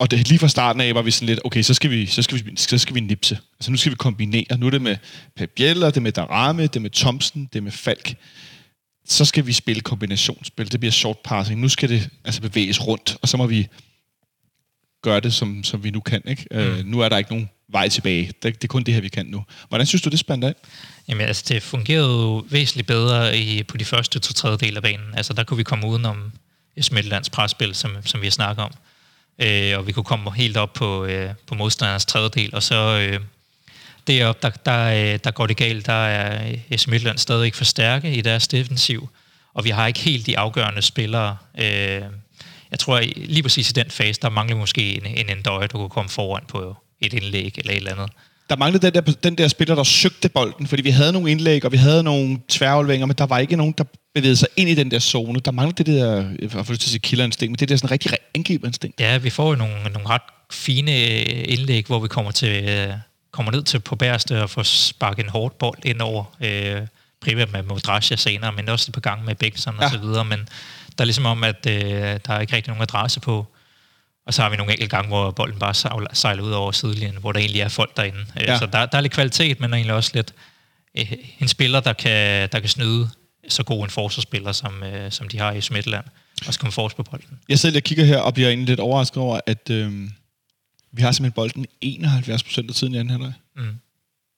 [0.00, 2.22] og det, lige fra starten af var vi sådan lidt, okay, så skal vi, så
[2.22, 3.38] skal vi, så skal vi nipse.
[3.60, 4.58] Altså nu skal vi kombinere.
[4.58, 4.96] Nu er det med
[5.36, 8.14] Pep Bjeller, det med Darame, det med Thompson, det med Falk.
[9.06, 10.72] Så skal vi spille kombinationsspil.
[10.72, 11.60] Det bliver short passing.
[11.60, 13.68] Nu skal det altså bevæges rundt, og så må vi
[15.02, 16.22] gøre det, som, som vi nu kan.
[16.26, 16.46] Ikke?
[16.50, 16.78] Øh, mm.
[16.78, 18.26] Uh, nu er der ikke nogen vej tilbage.
[18.26, 19.44] Det, det er kun det her, vi kan nu.
[19.68, 20.54] Hvordan synes du, det spændte af?
[21.08, 25.14] Jamen, altså, det fungerede jo væsentligt bedre i, på de første to tredjedel af banen.
[25.14, 26.32] Altså, der kunne vi komme udenom
[26.92, 28.72] Midtlands presspil, som, som vi har snakket om
[29.40, 33.20] øh, og vi kunne komme helt op på, øh, på modstandernes tredjedel, og så øh,
[34.06, 36.86] deroppe, der, der, øh, der går det galt, der er S.
[36.86, 39.08] Midtland stadig ikke for stærke i deres defensiv,
[39.54, 41.36] og vi har ikke helt de afgørende spillere.
[41.58, 42.02] Øh,
[42.70, 45.88] jeg tror lige præcis i den fase, der mangler måske en, en Endøje, der kunne
[45.88, 48.10] komme foran på et indlæg eller et eller andet
[48.50, 51.64] der manglede den der, den der spiller, der søgte bolden, fordi vi havde nogle indlæg,
[51.64, 53.84] og vi havde nogle tværafleveringer, men der var ikke nogen, der
[54.14, 55.40] bevægede sig ind i den der zone.
[55.40, 57.90] Der manglede det der, jeg får lyst til at sige killerinstinkt, men det der sådan
[57.90, 59.00] rigtig angriberinstinkt.
[59.00, 62.92] Ja, vi får jo nogle, nogle ret fine indlæg, hvor vi kommer til øh,
[63.32, 66.86] kommer ned til på bærste og får sparket en hårdt bold ind over, øh,
[67.20, 69.84] primært med Modrasja senere, men også på gang med Bækson ja.
[69.84, 70.38] og så videre, men
[70.98, 71.74] der er ligesom om, at øh,
[72.26, 73.46] der er ikke rigtig nogen adresse på,
[74.30, 75.74] og så har vi nogle enkelte gange, hvor bolden bare
[76.14, 78.18] sejler ud over sidelinjen, hvor der egentlig er folk derinde.
[78.40, 78.58] Øh, ja.
[78.58, 80.34] Så der, der er lidt kvalitet, men egentlig også lidt
[80.98, 83.10] øh, en spiller, der kan, der kan snyde
[83.48, 86.04] så god en forsvarsspiller, som, øh, som de har i Smitland,
[86.46, 87.38] og skal komme forrest på bolden.
[87.48, 90.10] Jeg selv jeg kigger her og bliver egentlig lidt overrasket over, at øh,
[90.92, 93.32] vi har simpelthen bolden 71 procent af tiden i anden halvleg.
[93.56, 93.74] Mm.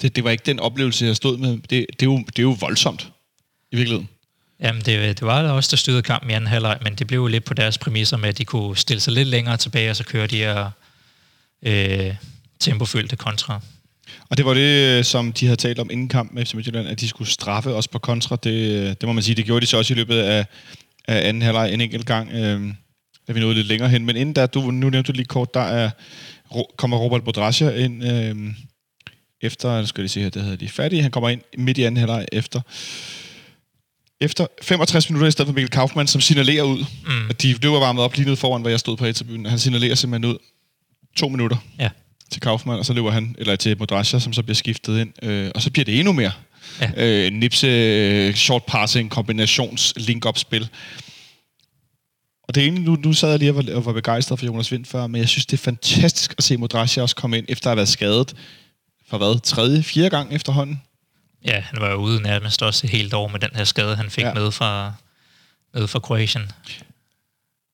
[0.02, 1.50] Det, det var ikke den oplevelse, jeg stod med.
[1.50, 3.12] Det, det, er, jo, det er jo voldsomt,
[3.72, 4.08] i virkeligheden.
[4.62, 7.26] Jamen, det, det var også der styrede kamp i anden halvleg, men det blev jo
[7.26, 10.04] lidt på deres præmisser med, at de kunne stille sig lidt længere tilbage, og så
[10.04, 10.70] køre de her
[11.62, 12.14] øh,
[12.60, 13.60] tempofyldte kontra.
[14.28, 16.88] Og det var det, øh, som de havde talt om inden kamp med FC Midtjylland,
[16.88, 18.36] at de skulle straffe os på kontra.
[18.36, 20.46] Det, øh, det må man sige, det gjorde de så også i løbet af,
[21.08, 22.60] af anden halvleg en enkelt gang, øh,
[23.28, 24.04] da vi nåede lidt længere hen.
[24.04, 25.90] Men inden da, du, nu nævnte du lige kort, der er,
[26.76, 28.54] kommer Robert Bodrasja ind øh,
[29.40, 31.02] efter, nu skal jeg lige se her, det hedder de færdige.
[31.02, 32.60] Han kommer ind midt i anden halvleg efter
[34.22, 36.84] efter 65 minutter i stedet for Mikkel Kaufmann, som signalerer ud.
[37.06, 37.30] Mm.
[37.30, 39.46] At de, det var varmet op lige nede foran, hvor jeg stod på etabyen.
[39.46, 40.38] Han signalerer simpelthen ud.
[41.16, 41.88] to minutter Ja.
[42.30, 45.50] til Kaufmann, og så løber han, eller til Modrasja, som så bliver skiftet ind, øh,
[45.54, 46.32] og så bliver det endnu mere.
[46.80, 46.90] Ja.
[47.26, 50.68] Øh, nipse, øh, short passing, kombinations, link-up spil.
[52.48, 54.46] Og det er egentlig, nu, nu sad jeg lige og var, og var begejstret for
[54.46, 57.46] Jonas Vind før, men jeg synes, det er fantastisk at se Modrasja også komme ind,
[57.48, 58.34] efter at have været skadet
[59.10, 60.82] for hvad, tredje, fjerde gang efterhånden.
[61.46, 64.22] Ja, han var jo ude nærmest også helt år med den her skade, han fik
[64.24, 64.28] Ja.
[64.28, 64.34] ja.
[64.34, 64.92] med fra,
[65.74, 66.50] med fra Kroatien.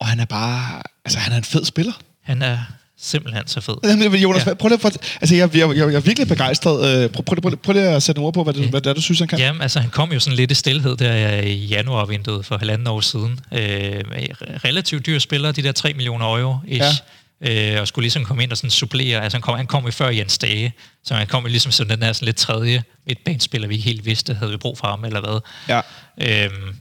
[0.01, 1.93] Og han er bare, altså han er en fed spiller.
[2.25, 2.59] Han er
[3.01, 3.75] simpelthen så fed.
[3.85, 4.51] Jamen, men Jonas, Ja.
[4.51, 4.55] ja.
[4.55, 7.05] prøv lige at, for- altså jeg, jeg, jeg, jeg er virkelig begejstret.
[7.05, 8.95] Øh, Prøv, prøv, prøv, prøv lige at sætte ord på, hvad, du, hvad det er,
[8.95, 9.39] du synes, han kan.
[9.39, 13.01] Jamen, altså han kom jo sådan lidt i stillhed der i januarvinduet for halvanden år
[13.01, 13.41] siden.
[13.53, 13.61] Øh,
[14.65, 16.79] relativt dyr spiller, de der 3 millioner euro ish.
[16.81, 16.91] Ja.
[17.41, 19.23] Øh, og skulle ligesom komme ind og sådan supplere.
[19.23, 20.73] Altså han kom, han kom jo før Jens Dage,
[21.05, 24.05] så han kom jo ligesom som den der sådan lidt tredje midtbanespiller, vi ikke helt
[24.05, 25.41] vidste, havde vi brug for ham eller hvad.
[25.69, 25.81] Ja.
[26.45, 26.77] Øhm,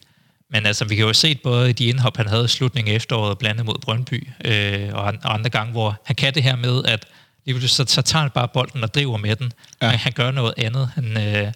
[0.49, 2.95] men altså, vi kan jo se både i de indhop, han havde i slutningen af
[2.95, 6.55] efteråret, blandt andet mod Brøndby, øh, og, og andre gange, hvor han kan det her
[6.55, 7.05] med, at
[7.45, 9.51] lige så, så tager han bare bolden og driver med den.
[9.81, 9.87] Ja.
[9.87, 10.89] Han, han gør noget andet.
[10.95, 11.51] Han, øh,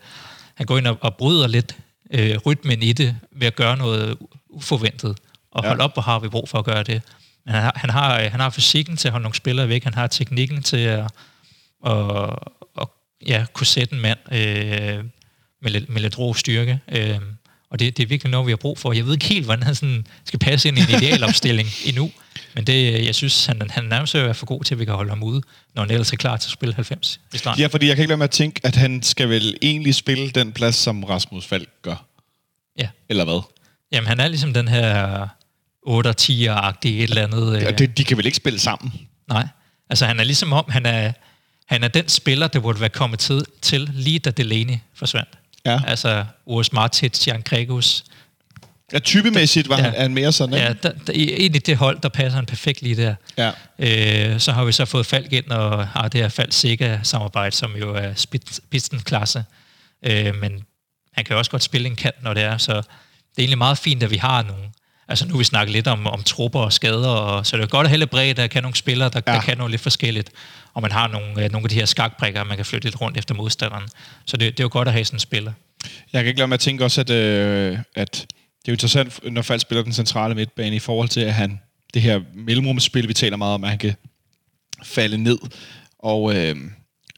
[0.56, 1.76] han går ind og, og bryder lidt
[2.12, 4.18] øh, rytmen i det, ved at gøre noget
[4.50, 5.18] uforventet.
[5.52, 5.70] Og ja.
[5.70, 7.02] hold op, hvor har vi brug for at gøre det.
[7.46, 9.84] Men han har, han har, øh, han har fysikken til at holde nogle spillere væk,
[9.84, 11.12] han har teknikken til at,
[11.86, 12.36] at,
[12.82, 12.88] at
[13.28, 15.04] ja, kunne sætte en mand øh,
[15.62, 16.80] med, lidt, med lidt rå styrke.
[16.92, 17.20] Øh,
[17.70, 18.94] og det, det er virkelig noget, vi har brug for.
[18.94, 22.12] Jeg ved ikke helt, hvordan han sådan skal passe ind i en idealopstilling endnu.
[22.54, 25.10] Men det, jeg synes, han, han nærmest være for god til, at vi kan holde
[25.10, 25.42] ham ude,
[25.76, 27.62] når han ellers er klar til at spille 90 i starten.
[27.62, 30.30] ja, fordi jeg kan ikke lade med at tænke, at han skal vel egentlig spille
[30.30, 32.06] den plads, som Rasmus Falk gør.
[32.80, 32.90] ja.
[33.10, 33.42] Eller hvad?
[33.92, 35.28] Jamen, han er ligesom den her
[35.84, 37.62] 8 10 agtige et eller andet.
[37.62, 37.68] Ja.
[37.72, 38.94] Øh, Det, de kan vel ikke spille sammen?
[39.30, 39.48] Nej.
[39.90, 41.12] Altså, han er ligesom om, han er,
[41.68, 45.30] han er den spiller, der burde være kommet til, til lige da Delaney forsvandt.
[45.66, 45.80] Ja.
[45.88, 48.04] Altså, Urs Martins, Jan Gregus.
[48.94, 49.84] Ja, typemæssigt var Ja.
[49.84, 50.66] han, er han mere sådan, ikke?
[50.66, 53.16] Ja, der, der, i det hold, der passer han perfekt lige der.
[53.38, 53.52] Ja.
[54.34, 57.76] Øh, så har vi så fået Falk ind og har det her Falk Siga-samarbejde, som
[57.76, 59.44] jo er spidsen-klasse.
[60.06, 60.52] Øh, men
[61.14, 62.58] han kan jo også godt spille en kant, når det er.
[62.58, 62.84] Så det er
[63.40, 64.64] egentlig meget fint, at vi har nogle...
[65.12, 67.88] Altså nu vi snakket lidt om, om trupper og skader, og, så det er godt
[67.88, 69.34] at lidt bredt, der kan nogle spillere, der, ja.
[69.34, 70.30] Der kan noget lidt forskelligt.
[70.74, 73.18] Og man har nogle, øh, nogle af de her skakbrikker, man kan flytte lidt rundt
[73.18, 73.84] efter modstanderen.
[74.26, 75.54] Så det, det er jo godt at have sådan en spiller.
[76.14, 79.20] Jeg kan ikke lade med at tænke også, at, øh, at det er jo interessant,
[79.32, 81.60] når Falk spiller den centrale midtbane, i forhold til, at han,
[81.94, 83.96] det her mellemrumspil, vi taler meget om, at han kan
[84.84, 85.38] falde ned
[86.00, 86.56] og øh,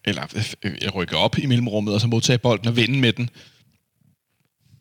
[0.05, 0.23] eller
[0.63, 3.29] øh, rykke op i mellemrummet, og så modtage bolden og vinde med den.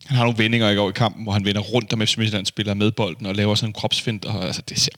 [0.05, 2.45] Han har nogle vendinger i går i kampen, hvor han vender rundt om FC Midtjylland
[2.45, 4.91] spiller med bolden og laver sådan en kropsfind, og altså, det ser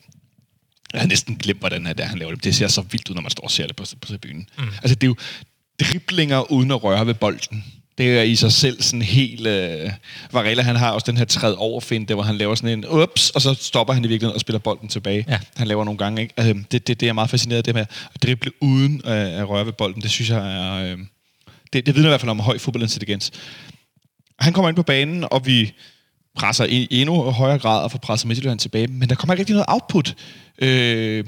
[0.95, 2.43] jeg har næsten glemt, hvordan det er, han laver det.
[2.43, 4.49] Det ser så vildt ud, når man står og ser det på, på tribunen.
[4.57, 4.63] Mm.
[4.83, 5.15] Altså, det er jo
[5.79, 7.63] driblinger uden at røre ved bolden.
[7.97, 9.47] Det er i sig selv sådan helt...
[9.47, 9.91] Øh,
[10.31, 13.29] Varela, han har også den her træd over finte, hvor han laver sådan en ups,
[13.29, 15.25] og så stopper han i virkeligheden og spiller bolden tilbage.
[15.27, 15.39] Ja.
[15.55, 16.33] Han laver nogle gange, ikke?
[16.37, 19.49] Altså, det, det, det er meget fascineret af, det med at drible uden øh, at
[19.49, 20.01] røre ved bolden.
[20.01, 20.73] Det synes jeg er...
[20.73, 20.97] Øh,
[21.73, 23.31] det, det vidner i hvert fald om høj fodboldintelligens.
[24.39, 25.73] Han kommer ind på banen, og vi
[26.35, 29.53] presser i endnu højere grad og får presset Midtjylland tilbage, men der kommer ikke rigtig
[29.53, 30.15] noget output.
[30.61, 31.25] Øh,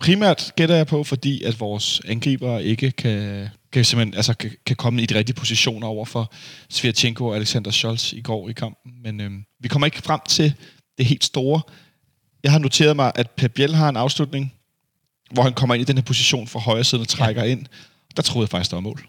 [0.00, 4.76] primært gætter jeg på, fordi at vores angriber ikke kan, kan, simpelthen, altså, kan, kan
[4.76, 6.32] komme i de rigtige positioner over for
[6.70, 8.92] Svirchenko og Alexander Scholz i går i kampen.
[9.02, 10.54] Men øh, vi kommer ikke frem til
[10.98, 11.60] det helt store.
[12.42, 14.54] Jeg har noteret mig, at Pep Biel har en afslutning,
[15.30, 17.50] hvor han kommer ind i den her position fra højre side og trækker ja.
[17.50, 17.66] ind.
[18.16, 19.08] Der troede jeg faktisk, der var mål.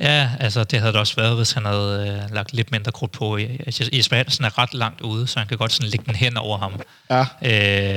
[0.00, 3.12] Ja, altså det havde det også været, hvis han havde øh, lagt lidt mindre krudt
[3.12, 3.36] på.
[3.36, 6.36] Altså, Jesper Andersen er ret langt ude, så han kan godt sådan lægge den hen
[6.36, 6.80] over ham.
[7.10, 7.20] Ja.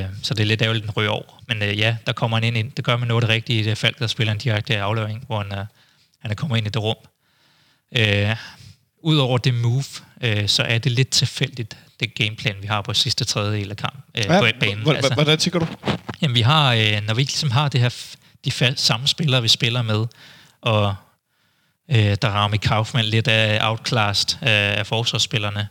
[0.04, 1.42] Øh, så det er lidt ærgerligt, den ryger over.
[1.48, 2.72] Men øh, ja, der kommer han ind, ind.
[2.72, 5.42] Det gør man noget det rigtige i det fald, der spiller en direkte aflevering, hvor
[5.44, 5.66] han, er,
[6.22, 6.96] han er kommet ind i det rum.
[7.98, 8.36] Øh,
[9.06, 9.84] Udover det move,
[10.22, 14.02] øh, så er det lidt tilfældigt, det gameplan, vi har på sidste tredjedel af kampen
[14.18, 14.78] øh, Ja, på banen.
[14.84, 15.68] h- h- hvordan tænker du?
[16.22, 17.90] Jamen, vi har, øh, når vi ligesom har det her,
[18.46, 20.06] de fa- samme spillere, vi spiller med,
[20.62, 20.96] og
[21.90, 25.68] øh, der rammer Kaufmann lidt af outclassed af, af forsvarsspillerne,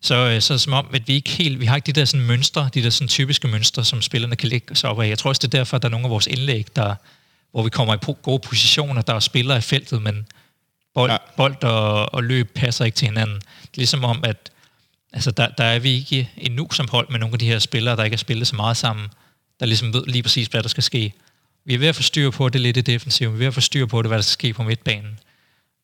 [0.00, 2.26] så, øh, så som om, at vi ikke helt, vi har ikke de der sådan
[2.26, 5.08] mønstre, de der sådan typiske mønstre, som spillerne kan lægge sig op af.
[5.08, 6.94] Jeg tror også, det er derfor, at der er nogle af vores indlæg, der,
[7.50, 10.26] hvor vi kommer i gode positioner, der er spillere i feltet, men
[10.94, 11.16] bold, ja.
[11.36, 13.36] bold og, og løb passer ikke til hinanden.
[13.36, 14.50] Det er ligesom om, at
[15.12, 17.96] altså der, der er vi ikke endnu som hold med nogle af de her spillere,
[17.96, 19.06] der ikke har spillet så meget sammen,
[19.60, 21.12] der ligesom ved lige præcis, hvad der skal ske.
[21.64, 23.54] Vi er ved at få styr på det lidt i defensiven, vi er ved at
[23.54, 25.18] få styr på det, hvad der skal ske på midtbanen.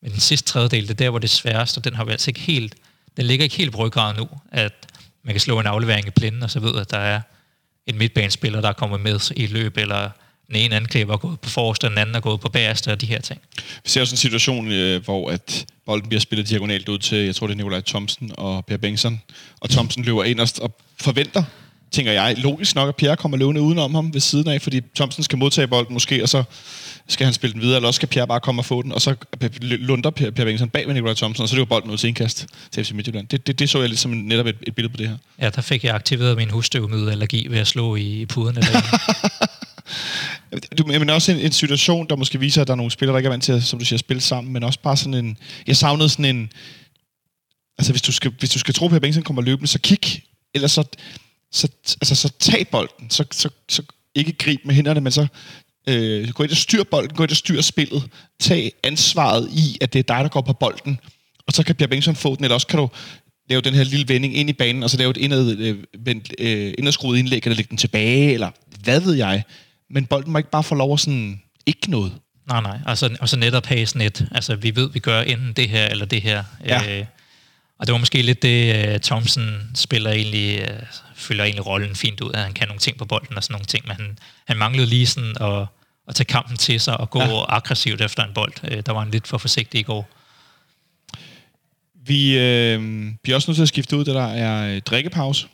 [0.02, 2.12] Men den sidste tredjedel, det er der, hvor det er sværest, og den har vi
[2.12, 2.74] altså ikke helt,
[3.16, 4.72] den ligger ikke helt på ryggraden nu, at
[5.24, 7.20] man kan slå en aflevering i blinden, og så ved at der er
[7.86, 10.10] en midtbanespiller, der er kommet med i løb, eller
[10.46, 13.00] den ene angriber er gået på forreste, og den anden er gået på bagerste, og
[13.00, 13.40] de her ting.
[13.56, 17.34] Vi ser også en situation, øh, hvor at bolden bliver spillet diagonalt ud til, jeg
[17.34, 19.20] tror det er Nikolaj Thomsen og Per Bengtsson.
[19.60, 21.44] Og Thomsen løber ind og, forventer
[21.92, 25.22] tænker jeg, logisk nok, at Pierre kommer løbende udenom ham ved siden af, fordi Thomsen
[25.22, 26.44] skal modtage bolden måske, og så
[27.08, 29.02] skal han spille den videre, eller også skal Pierre bare komme og få den, og
[29.02, 29.14] så
[29.60, 32.46] lunder Pierre, Pierre Bengtsson bag ved Nikolaj Thompson, og så løber bolden ud til indkast
[32.70, 33.28] til FC Midtjylland.
[33.28, 35.16] Det, det, det så jeg lidt som netop et, et billede på det her.
[35.40, 38.56] Ja, der fik jeg aktiveret min husstøvmiddelallergi ved at slå i, i puden.
[40.78, 43.18] du, men også en, en situation, der måske viser, at der er nogle spillere, der
[43.18, 45.36] ikke er vant til at, som du siger, spille sammen, men også bare sådan en...
[45.66, 46.52] Jeg savnede sådan en...
[47.78, 50.22] Altså, hvis du skal, hvis du skal tro på, at Bengtsson kommer løbende, så kig.
[50.54, 50.84] Ellers så,
[51.52, 51.68] så,
[52.00, 53.10] altså, så tag bolden.
[53.10, 53.82] Så, så, så
[54.14, 55.26] ikke grib med hænderne, men så
[55.88, 58.02] øh, gå ind og styr bolden, gå ind og styr spillet.
[58.40, 60.98] Tag ansvaret i, at det er dig, der går på bolden.
[61.46, 62.88] Og så kan Pierre Bengtsson få den, eller også kan du
[63.50, 65.78] lave den her lille vending ind i banen, og så lave et indad, øh,
[66.38, 68.50] øh, indadskruet indlæg, eller lægge den tilbage, eller
[68.82, 69.42] hvad ved jeg.
[69.90, 72.12] Men bolden må ikke bare få lov at sådan ikke noget.
[72.48, 72.78] Nej, nej.
[72.86, 75.86] Altså, og så netop have sådan et, altså vi ved, vi gør enten det her
[75.86, 76.44] eller det her.
[76.64, 76.98] Ja.
[76.98, 77.04] Øh,
[77.82, 82.20] og det var måske lidt det, uh, Thompson spiller egentlig, uh, fylder egentlig rollen fint
[82.20, 84.56] ud, at han kan nogle ting på bolden og sådan nogle ting, men han, han
[84.56, 85.66] manglede lige sådan at,
[86.08, 87.44] at tage kampen til sig og gå ja.
[87.48, 88.52] aggressivt efter en bold.
[88.62, 90.08] Uh, der var han lidt for forsigtig i går.
[92.06, 95.46] Vi øh, bliver også nødt til at skifte ud, det der er drikkepause.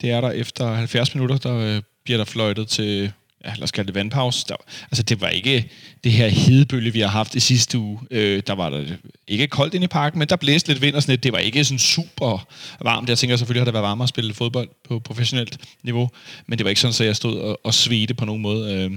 [0.00, 3.12] Det er der efter 70 minutter, der øh, bliver der fløjtet til
[3.46, 4.44] ja, lad os kalde det vandpause.
[4.48, 5.70] Der, altså, det var ikke
[6.04, 8.00] det her hedebølge, vi har haft i sidste uge.
[8.10, 8.84] Øh, der var der
[9.28, 11.22] ikke koldt ind i parken, men der blæste lidt vind og sådan lidt.
[11.22, 12.48] Det var ikke sådan super
[12.80, 13.08] varmt.
[13.08, 16.10] Jeg tænker selvfølgelig, har det været varmere at spille fodbold på professionelt niveau,
[16.46, 18.74] men det var ikke sådan, at jeg stod og, og svedte på nogen måde.
[18.74, 18.90] Øh,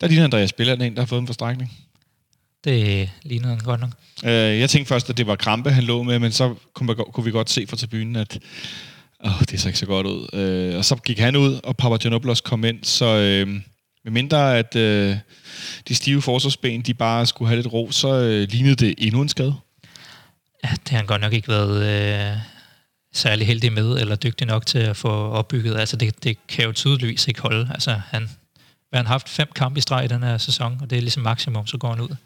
[0.00, 1.72] der ligner Andreas Spiller, en, der har fået en forstrækning.
[2.64, 3.90] Det ligner han godt nok.
[4.24, 6.96] Øh, jeg tænkte først, at det var krampe, han lå med, men så kunne, man,
[6.96, 8.38] kunne vi godt se fra tribunen, at
[9.24, 10.28] åh, det ser ikke så godt ud.
[10.32, 13.60] Øh, og så gik han ud, og Papagenopoulos kom ind, så øh,
[14.04, 15.16] med mindre at øh,
[15.88, 19.28] de stive forsvarsben, de bare skulle have lidt ro, så øh, lignede det endnu en
[19.28, 19.54] skade.
[20.64, 21.84] Ja, det har han godt nok ikke været
[22.32, 22.38] øh,
[23.14, 25.76] særlig heldig med, eller dygtig nok til at få opbygget.
[25.76, 27.70] Altså, det, det kan jo tydeligvis ikke holde.
[27.74, 28.30] Altså, han,
[28.92, 31.22] han har haft fem kampe i streg i den her sæson, og det er ligesom
[31.22, 32.16] maksimum, så går han ud.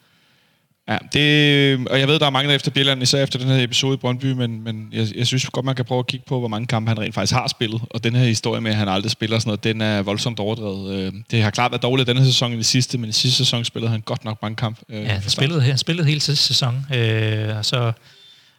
[0.89, 3.65] Ja, det, og jeg ved, der er mange, der efter Bjelland, især efter den her
[3.65, 6.39] episode i Brøndby, men, men jeg, jeg synes godt, man kan prøve at kigge på,
[6.39, 7.83] hvor mange kampe han rent faktisk har spillet.
[7.91, 10.95] Og den her historie med, at han aldrig spiller sådan noget, den er voldsomt overdrevet.
[10.95, 13.65] Øh, det har klart været dårligt denne sæson i det sidste, men i sidste sæson
[13.65, 14.81] spillede han godt nok mange kampe.
[14.89, 17.93] Øh, ja, han spillede, han spillede hele sidste sæson, øh, og så,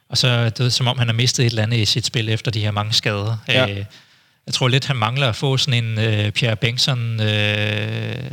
[0.10, 2.30] og så det er som om, han har mistet et eller andet i sit spil
[2.30, 3.38] efter de her mange skader.
[3.48, 3.70] Ja.
[3.70, 3.86] Øh,
[4.46, 7.22] jeg tror lidt, han mangler at få sådan en øh, Pierre Bengtsson...
[7.22, 8.32] Øh,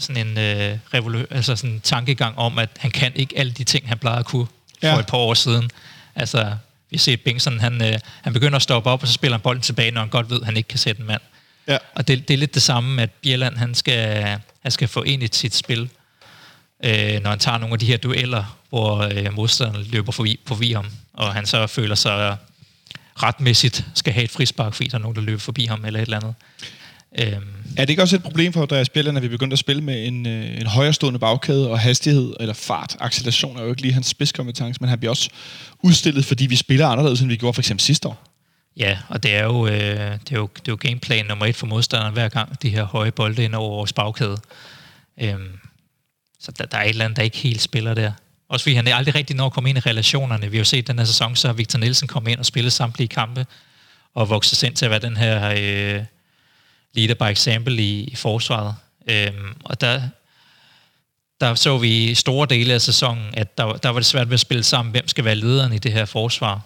[0.00, 3.64] sådan en øh, revolu- altså sådan en tankegang om, at han kan ikke alle de
[3.64, 4.46] ting, han plejede at kunne
[4.82, 4.94] ja.
[4.94, 5.70] for et par år siden.
[6.14, 6.56] Altså,
[6.90, 9.42] vi har set Bengtsson, han, øh, han begynder at stoppe op, og så spiller han
[9.42, 11.20] bolden tilbage, når han godt ved, at han ikke kan sætte en mand.
[11.68, 11.78] Ja.
[11.94, 14.24] Og det, det er lidt det samme, at Bjelland, han skal,
[14.62, 15.90] han skal få ind i sit spil,
[16.84, 20.72] øh, når han tager nogle af de her dueller, hvor øh, modstanderen løber forbi, forbi
[20.72, 22.36] ham, og han så føler sig
[23.22, 26.04] retmæssigt skal have et frispark, fordi der er nogen, der løber forbi ham, eller et
[26.04, 26.34] eller andet.
[27.18, 27.60] Øhm.
[27.76, 30.06] Er det ikke også et problem for Andreas Bjelland, at vi begyndte at spille med
[30.06, 34.06] en, øh, en højrestående bagkæde og hastighed, eller fart, acceleration er jo ikke lige hans
[34.06, 35.30] spidskompetence, men han bliver også
[35.82, 38.26] udstillet, fordi vi spiller anderledes, end vi gjorde for eksempel sidste år.
[38.76, 41.56] Ja, og det er jo, øh, det er jo, det er jo gameplan nummer et
[41.56, 44.36] for modstanderen hver gang, de her høje bolde ind over vores bagkæde.
[45.20, 45.58] Øhm,
[46.40, 48.12] så der, der er et eller andet, der ikke helt spiller der.
[48.48, 50.50] Også fordi han er aldrig rigtig når at komme ind i relationerne.
[50.50, 52.72] Vi har jo set den her sæson, så har Victor Nielsen kommet ind og spillet
[52.72, 53.46] samtlige kampe,
[54.14, 55.54] og vokset sig ind til at være den her...
[55.58, 56.04] Øh,
[56.94, 58.74] leader by example i, i forsvaret.
[59.10, 60.02] Øhm, og der,
[61.40, 64.34] der så vi i store dele af sæsonen, at der, der var det svært ved
[64.34, 66.60] at spille sammen, hvem skal være lederen i det her forsvar.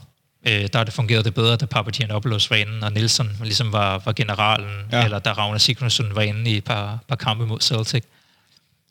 [0.46, 4.02] Øh, der har det fungeret det bedre, da Papagiannopoulos var inde, og Nielsen ligesom var,
[4.04, 5.04] var generalen, ja.
[5.04, 8.04] eller da Ragnar Sigurdsson var inde i et par, par kampe mod Celtic.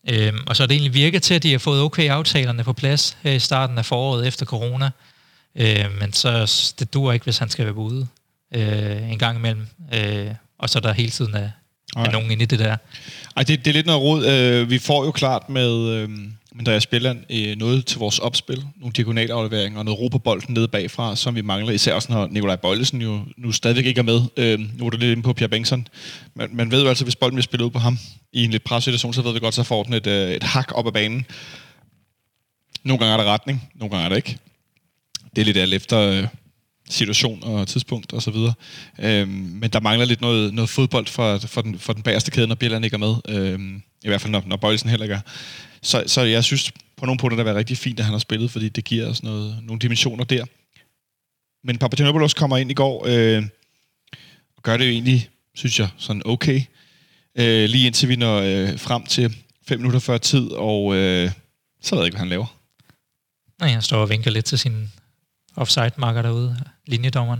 [0.09, 2.73] Øhm, og så er det egentlig virket til, at de har fået okay aftalerne på
[2.73, 4.91] plads her i starten af foråret efter corona.
[5.55, 8.07] Øh, men så det dur ikke, hvis han skal være ude
[8.55, 9.67] øh, en gang imellem.
[9.93, 11.49] Øh, og så der hele tiden er,
[11.95, 12.77] er nogen inde i det der.
[13.37, 14.25] Ej, det, det er lidt noget råd.
[14.25, 16.09] Øh, vi får jo klart med øh,
[16.59, 20.67] Andreas Spilland øh, noget til vores opspil, nogle diagonalafleveringer og noget ro på bolden nede
[20.67, 24.21] bagfra, som vi mangler, især også når Nikolaj Bøjlesen jo nu stadigvæk ikke er med.
[24.37, 25.87] Øh, nu er det lidt inde på Pierre Bengtsson.
[26.35, 27.97] Man, man ved jo altså, hvis bolden bliver spillet ud på ham
[28.33, 30.71] i en lidt pressituation, så ved vi godt, så får den et, øh, et hak
[30.75, 31.25] op ad banen.
[32.83, 34.37] Nogle gange er der retning, nogle gange er der ikke.
[35.35, 35.99] Det er lidt alt efter...
[35.99, 36.27] Øh,
[36.93, 38.53] situation og tidspunkt og så videre.
[38.99, 42.47] Øhm, men der mangler lidt noget, noget fodbold for, for, den, for den bagerste kæde,
[42.47, 43.15] når Bjelland ikke er med.
[43.29, 45.21] Øhm, I hvert fald, når, når Bøjelsen heller ikke er.
[45.81, 48.19] Så, så jeg synes på nogle punkter, det har været rigtig fint, at han har
[48.19, 50.45] spillet, fordi det giver os noget, nogle dimensioner der.
[51.63, 53.43] Men Papagenopoulos kommer ind i går øh,
[54.57, 56.61] og gør det jo egentlig, synes jeg, sådan okay.
[57.35, 59.35] Øh, lige indtil vi når øh, frem til
[59.67, 61.31] fem minutter før tid, og øh,
[61.81, 62.57] så ved jeg ikke, hvad han laver.
[63.59, 64.91] Nej, han står og vinker lidt til sin
[65.55, 66.57] offside-marker derude,
[66.87, 67.39] linjedommeren.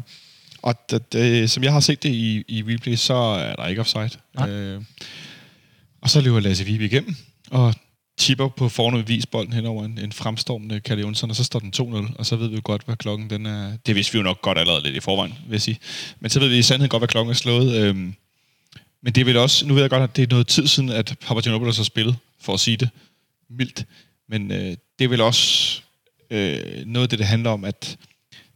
[0.61, 3.81] Og det, det, som jeg har set det i, i replay, så er der ikke
[3.81, 4.09] offside.
[4.35, 4.49] Nej.
[4.49, 4.81] Øh,
[6.01, 7.15] og så løber Lasse Vibe igennem,
[7.51, 7.73] og
[8.19, 11.59] chipper på fornød vis bolden hen over en, en fremstormende Kalle Jonsson, og så står
[11.59, 13.77] den 2-0, og så ved vi jo godt, hvad klokken den er.
[13.85, 15.79] Det vidste vi jo nok godt allerede lidt i forvejen, vil jeg sige.
[16.19, 17.75] Men så ved vi i sandhed godt, hvad klokken er slået.
[17.75, 18.15] Øhm,
[19.01, 20.89] men det er vel også, nu ved jeg godt, at det er noget tid siden,
[20.89, 22.89] at Papagenopoulos har spillet, for at sige det
[23.49, 23.85] mildt.
[24.29, 25.81] Men øh, det er vel også
[26.29, 27.97] øh, noget af det, det handler om, at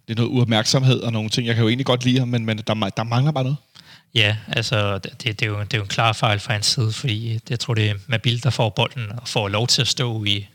[0.07, 1.47] det er noget uopmærksomhed og nogle ting.
[1.47, 3.57] Jeg kan jo egentlig godt lide ham, men, men der, der mangler bare noget.
[4.15, 6.91] Ja, altså det, det, er jo, det er jo en klar fejl fra hans side,
[6.91, 10.23] fordi jeg tror, det er Mabil, der får bolden og får lov til at stå
[10.23, 10.47] i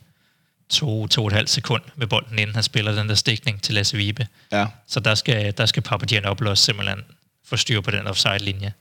[0.68, 3.74] to, to og et halvt sekund med bolden, inden han spiller den der stikning til
[3.74, 4.26] Lasse Vibe.
[4.52, 4.66] Ja.
[4.88, 6.98] Så der skal, der skal Papagianopoulos simpelthen
[7.44, 8.72] få styr på den offside-linje.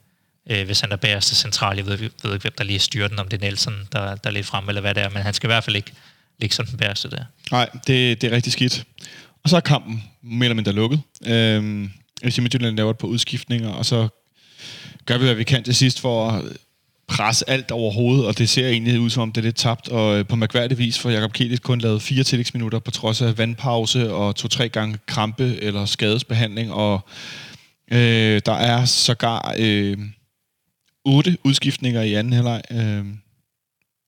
[0.50, 3.18] Øh, hvis han er bagerste central, jeg ved, ved ikke, hvem der lige styrer den,
[3.18, 5.34] om det er Nelson, der, der er lidt frem, eller hvad det er, men han
[5.34, 5.92] skal i hvert fald ikke
[6.38, 7.24] ligge som den bagerste der.
[7.50, 8.84] Nej, det, det er rigtig skidt.
[9.44, 11.00] Og så er kampen mere eller mindre lukket.
[11.26, 11.90] Øhm,
[12.24, 14.08] FC Midtjylland laver et par udskiftninger, og så
[15.06, 16.44] gør vi, hvad vi kan til sidst for at
[17.08, 19.88] presse alt over hovedet, og det ser egentlig ud som om, det er lidt tabt.
[19.88, 23.38] Og øh, på mærkværdig vis for Jakob Kielis kun lavet fire tillægsminutter på trods af
[23.38, 26.72] vandpause og to-tre gange krampe eller skadesbehandling.
[26.72, 27.00] Og
[27.92, 29.98] øh, der er sågar øh,
[31.04, 32.62] otte udskiftninger i anden halvleg.
[32.70, 33.04] Øh,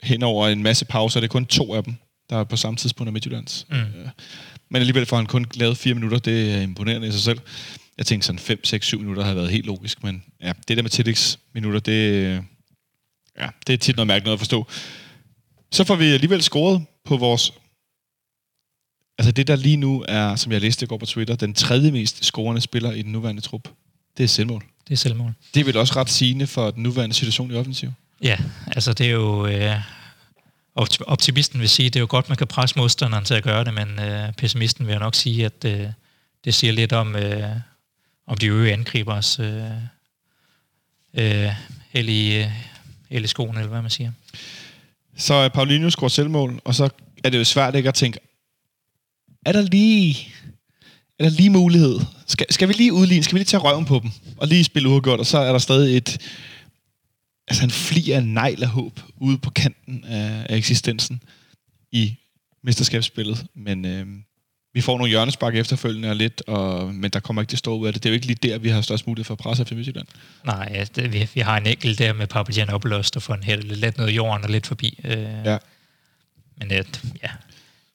[0.03, 1.21] hen over en masse pauser.
[1.21, 1.95] Det er kun to af dem,
[2.31, 3.67] der er på samme tidspunkt af Midtjyllands.
[3.71, 3.77] Mm.
[4.69, 6.19] Men alligevel får han kun lavet fire minutter.
[6.19, 7.41] Det er imponerende i sig selv.
[7.99, 10.83] Jeg tænkte sådan 5, 6, 7 minutter havde været helt logisk, men ja, det der
[10.83, 12.23] med tillægsminutter, det,
[13.39, 14.67] ja, det er tit noget mærkeligt noget at forstå.
[15.73, 17.53] Så får vi alligevel scoret på vores...
[19.19, 22.25] Altså det, der lige nu er, som jeg læste går på Twitter, den tredje mest
[22.25, 23.69] scorende spiller i den nuværende trup.
[24.17, 24.65] Det er selvmål.
[24.89, 25.33] Det er selvmål.
[25.55, 27.93] Det er vel også ret sigende for den nuværende situation i offensiv.
[28.23, 29.47] Ja, altså det er jo...
[29.47, 29.81] Øh,
[30.77, 33.75] optimisten vil sige, det er jo godt, man kan presse modstanderen til at gøre det,
[33.75, 35.87] men øh, pessimisten vil nok sige, at øh,
[36.45, 37.51] det siger lidt om, øh,
[38.27, 39.71] om de øge angribers øh,
[41.15, 41.51] øh,
[41.91, 42.51] held, i, øh,
[43.11, 44.13] held i skoen, eller hvad man siger.
[45.17, 46.89] Så er Paulinho scorer selvmål, og så
[47.25, 48.19] er det jo svært ikke at tænke,
[49.47, 50.29] er der lige,
[51.19, 52.01] er der lige mulighed?
[52.27, 53.25] Skal, skal vi lige udligne?
[53.25, 54.11] Skal vi lige tage røven på dem?
[54.37, 56.19] Og lige spille uafgjort, og så er der stadig et,
[57.49, 61.23] altså en fli af negl af håb ude på kanten af, af eksistensen
[61.93, 62.17] i
[62.63, 63.47] mesterskabsspillet.
[63.55, 64.07] Men øh,
[64.75, 67.87] vi får nogle hjørnespark efterfølgende og lidt, og, men der kommer ikke det store ud
[67.87, 68.03] af det.
[68.03, 70.07] Det er jo ikke lige der, vi har størst mulighed for at presse efter Midtjylland.
[70.45, 73.77] Nej, ja, det, vi, vi har en enkelt der med Papagianopoulos, der får en helt,
[73.77, 75.01] lidt noget jorden og lidt forbi.
[75.05, 75.59] Øh, ja.
[76.57, 77.31] Men et, ja,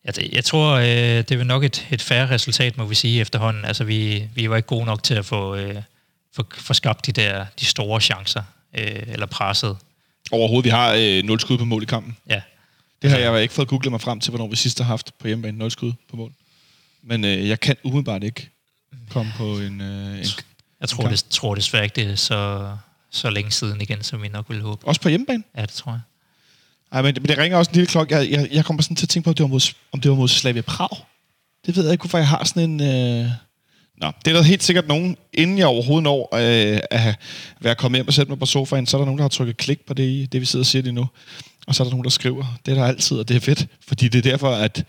[0.06, 3.66] jeg, jeg tror, øh, det er nok et, et færre resultat, må vi sige efterhånden.
[3.66, 5.76] Altså, vi, vi var ikke gode nok til at få, øh,
[6.36, 8.44] få, få skabt de der de store chancer,
[8.78, 9.78] øh, eller presset.
[10.32, 12.18] Overhovedet, vi har øh, 0 skud på mål i kampen.
[12.30, 12.42] Ja.
[13.02, 15.28] Det har jeg ikke fået googlet mig frem til, hvornår vi sidst har haft på
[15.28, 16.32] hjemmebane 0 skud på mål.
[17.04, 18.50] Men øh, jeg kan umiddelbart ikke
[19.10, 19.82] komme på en...
[19.82, 20.26] Øh, en
[20.82, 22.72] jeg tror, det, tror desværre ikke, det er så,
[23.12, 24.88] så længe siden igen, som vi nok ville håbe.
[24.88, 25.44] Også på hjemmebane?
[25.58, 26.02] Ja, det tror jeg.
[26.92, 28.16] Ej, men, men det ringer også en lille klokke.
[28.16, 30.12] Jeg, jeg, jeg kommer sådan til at tænke på, om det var mod, om det
[30.12, 30.90] var mod Slavia Prag.
[31.66, 32.82] Det ved jeg ikke, hvorfor jeg har sådan en...
[32.82, 33.32] Øh...
[34.00, 37.16] Nå, det er der helt sikkert nogen, inden jeg overhovedet når øh, at
[37.60, 39.58] være kommet hjem og sætte mig på sofaen, så er der nogen, der har trykket
[39.58, 41.08] klik på det, det vi sidder og siger lige nu.
[41.68, 42.60] Og så er der nogen, der skriver.
[42.66, 43.68] Det er der altid, og det er fedt.
[43.88, 44.86] Fordi det er derfor, at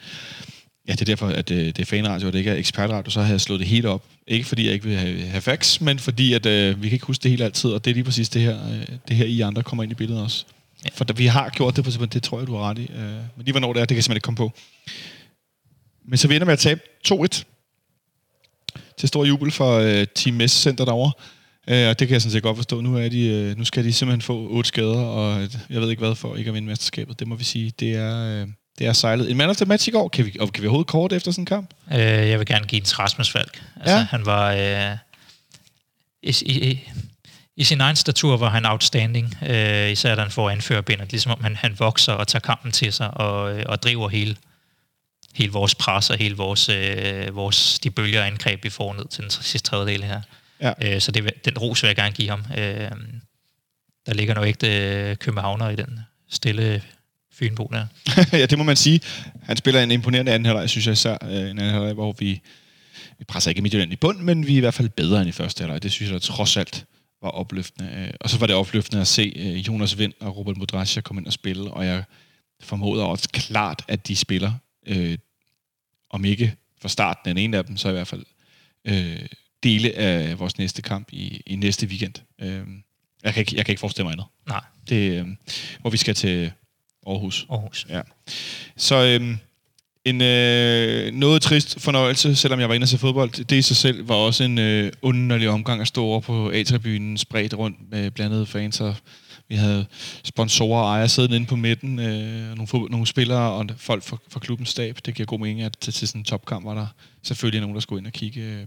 [0.88, 3.22] Ja, det er derfor, at det, det er fanradio, og det ikke er ekspertradio, så
[3.22, 4.04] har jeg slået det hele op.
[4.26, 7.06] Ikke fordi jeg ikke vil have, have facts, men fordi at, øh, vi kan ikke
[7.06, 9.40] huske det hele altid, og det er lige præcis det her, øh, det her I
[9.40, 10.44] andre kommer ind i billedet også.
[10.84, 10.90] Ja.
[10.94, 12.90] For da, vi har gjort det, på, det tror jeg, du har ret i.
[12.94, 13.02] Øh,
[13.36, 14.52] men lige hvornår det er, det kan jeg simpelthen ikke komme på.
[16.04, 17.42] Men så vi ender med at tabe 2-1
[19.01, 21.12] til stor jubel for øh, Team Messe Center derovre.
[21.68, 22.80] Øh, og det kan jeg sådan set godt forstå.
[22.80, 26.01] Nu, er de, øh, nu skal de simpelthen få otte skader, og jeg ved ikke
[26.01, 27.20] hvad for ikke at vinde mesterskabet.
[27.20, 27.72] Det må vi sige.
[27.80, 28.42] Det er...
[28.42, 28.48] Øh,
[28.78, 29.30] det er sejlet.
[29.30, 30.09] En man of the match i går.
[30.09, 31.70] Kan vi, og kan vi overhovedet kort efter sådan en kamp?
[31.92, 33.62] Øh, jeg vil gerne give en Rasmus Falk.
[33.80, 34.07] Altså, ja.
[34.11, 34.53] Han var...
[34.53, 34.96] Øh,
[36.22, 36.80] i, i,
[37.57, 39.36] I sin egen statur var han outstanding.
[39.48, 41.11] Øh, især da han får anførerbenet.
[41.11, 44.36] Ligesom om han, han vokser og tager kampen til sig og, øh, og driver hele,
[45.35, 49.22] hele vores pres og hele vores, øh, vores de bølger angreb, vi får ned til
[49.22, 50.20] den sidste tredjedel her.
[50.61, 50.72] Ja.
[50.83, 52.45] Øh, så det, den ros vil jeg gerne give ham.
[52.59, 52.91] Øh,
[54.07, 56.01] der ligger nok ikke øh, københavner i den
[56.31, 56.83] stille
[57.33, 57.87] Fynbo der.
[58.39, 59.01] ja, det må man sige.
[59.43, 61.16] Han spiller en imponerende anden halvleg, synes jeg især.
[61.22, 62.41] Øh, en anden halvleg, hvor vi,
[63.18, 65.33] vi presser ikke Midtjylland i bund, men vi er i hvert fald bedre end i
[65.33, 65.83] første halvleg.
[65.83, 66.85] Det synes jeg da trods alt
[67.22, 67.91] var opløftende.
[67.97, 71.26] Øh, og så var det opløftende at se Jonas Vind og Robert Modrasja komme ind
[71.26, 72.05] og spille, og jeg
[72.62, 74.53] formoder også klart, at de spiller,
[74.87, 75.18] øh,
[76.11, 78.24] om ikke fra starten den ene af dem, så i hvert fald
[78.85, 79.26] øh,
[79.62, 82.14] dele af vores næste kamp i, i næste weekend.
[82.39, 82.66] Øh,
[83.22, 84.26] jeg, kan ikke, jeg kan ikke forestille mig andet.
[84.49, 84.64] Nej.
[84.89, 85.26] Det, øh,
[85.81, 86.53] hvor vi skal til
[87.07, 87.47] Aarhus.
[87.51, 87.87] Aarhus.
[87.89, 88.01] Ja.
[88.76, 89.39] Så øhm,
[90.05, 93.45] En øh, noget trist fornøjelse, selvom jeg var inde og se fodbold.
[93.45, 97.18] Det i sig selv var også en øh, underlig omgang at stå over på A-tribunen,
[97.18, 98.81] spredt rundt med blandede fans.
[98.81, 98.95] Og
[99.51, 99.86] vi havde
[100.24, 104.16] sponsorer og ejere siddende inde på midten, øh, nogle, fod- nogle spillere og folk fra,
[104.28, 104.98] fra klubbens stab.
[105.07, 106.86] Det giver god mening, at til, til sådan en topkamp var der
[107.22, 108.40] selvfølgelig nogen, der skulle ind og kigge.
[108.40, 108.66] Øh,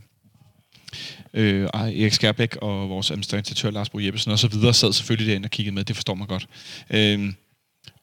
[1.34, 5.46] øh, Erik Skærbæk og vores administratør Lars Bo Jeppesen og så videre sad selvfølgelig derinde
[5.46, 5.84] og kiggede med.
[5.84, 6.48] Det forstår man godt.
[6.90, 7.34] Øh,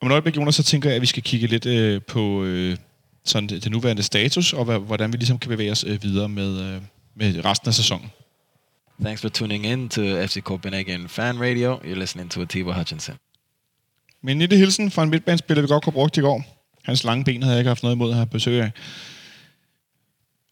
[0.00, 2.76] om et øjeblik, Jonas, så tænker jeg, at vi skal kigge lidt øh, på øh,
[3.24, 6.60] sådan det, det nuværende status, og hvordan vi ligesom kan bevæge os øh, videre med,
[6.60, 6.82] øh,
[7.14, 8.10] med resten af sæsonen.
[9.04, 11.80] Thanks for tuning in to FC Copenhagen Fan Radio.
[11.84, 13.14] You're listening to Atiba Hutchinson.
[14.22, 16.66] Men lille hilsen fra en midtbanespiller, vi godt kunne brugt i går.
[16.84, 18.70] Hans lange ben havde jeg ikke haft noget imod at have besøg af.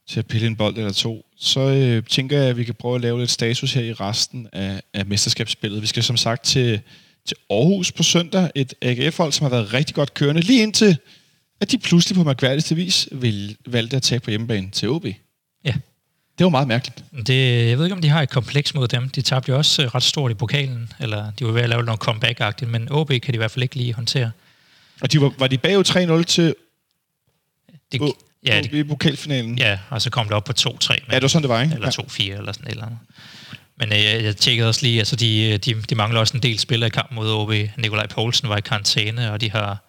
[0.09, 1.27] Til at pille en bold eller to.
[1.37, 4.49] Så øh, tænker jeg, at vi kan prøve at lave lidt status her i resten
[4.53, 5.83] af, af mesterskabsspillet.
[5.83, 6.81] Vi skal som sagt til,
[7.27, 8.51] til Aarhus på søndag.
[8.55, 10.41] Et AGF-hold, som har været rigtig godt kørende.
[10.41, 10.99] Lige indtil,
[11.61, 15.07] at de pludselig på mærkværdigste vis vil, valgte at tage på hjemmebane til OB.
[16.39, 17.05] Det var meget mærkeligt.
[17.27, 19.09] Det, jeg ved ikke, om de har et kompleks mod dem.
[19.09, 21.83] De tabte jo også øh, ret stort i pokalen, eller de var ved at lave
[21.83, 24.31] noget comeback-agtigt, men OB kan de i hvert fald ikke lige håndtere.
[25.01, 26.55] Og de var, var de bagud 3-0 til
[27.93, 29.59] det, o- ja, OB i pokalfinalen?
[29.59, 30.65] Ja, og så kom det op på 2-3.
[30.91, 31.75] Ja, det var sådan, det var, ikke?
[31.75, 32.99] Eller 2-4 eller sådan et eller andet.
[33.77, 36.59] Men øh, jeg, jeg tjekkede også lige, altså de, de, de mangler også en del
[36.59, 37.53] spillere i kamp mod OB.
[37.77, 39.85] Nikolaj Poulsen var i karantæne, og de har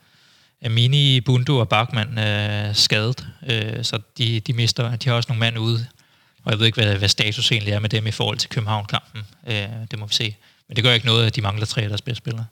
[0.65, 5.39] Amini, Bundu og Bachmann øh, skadet, øh, så de, de mister, de har også nogle
[5.39, 5.85] mand ude.
[6.43, 9.21] Og jeg ved ikke, hvad, hvad status egentlig er med dem i forhold til København-kampen.
[9.47, 10.35] Øh, det må vi se.
[10.69, 12.45] Men det gør ikke noget, at de mangler tre af deres bedste spillere.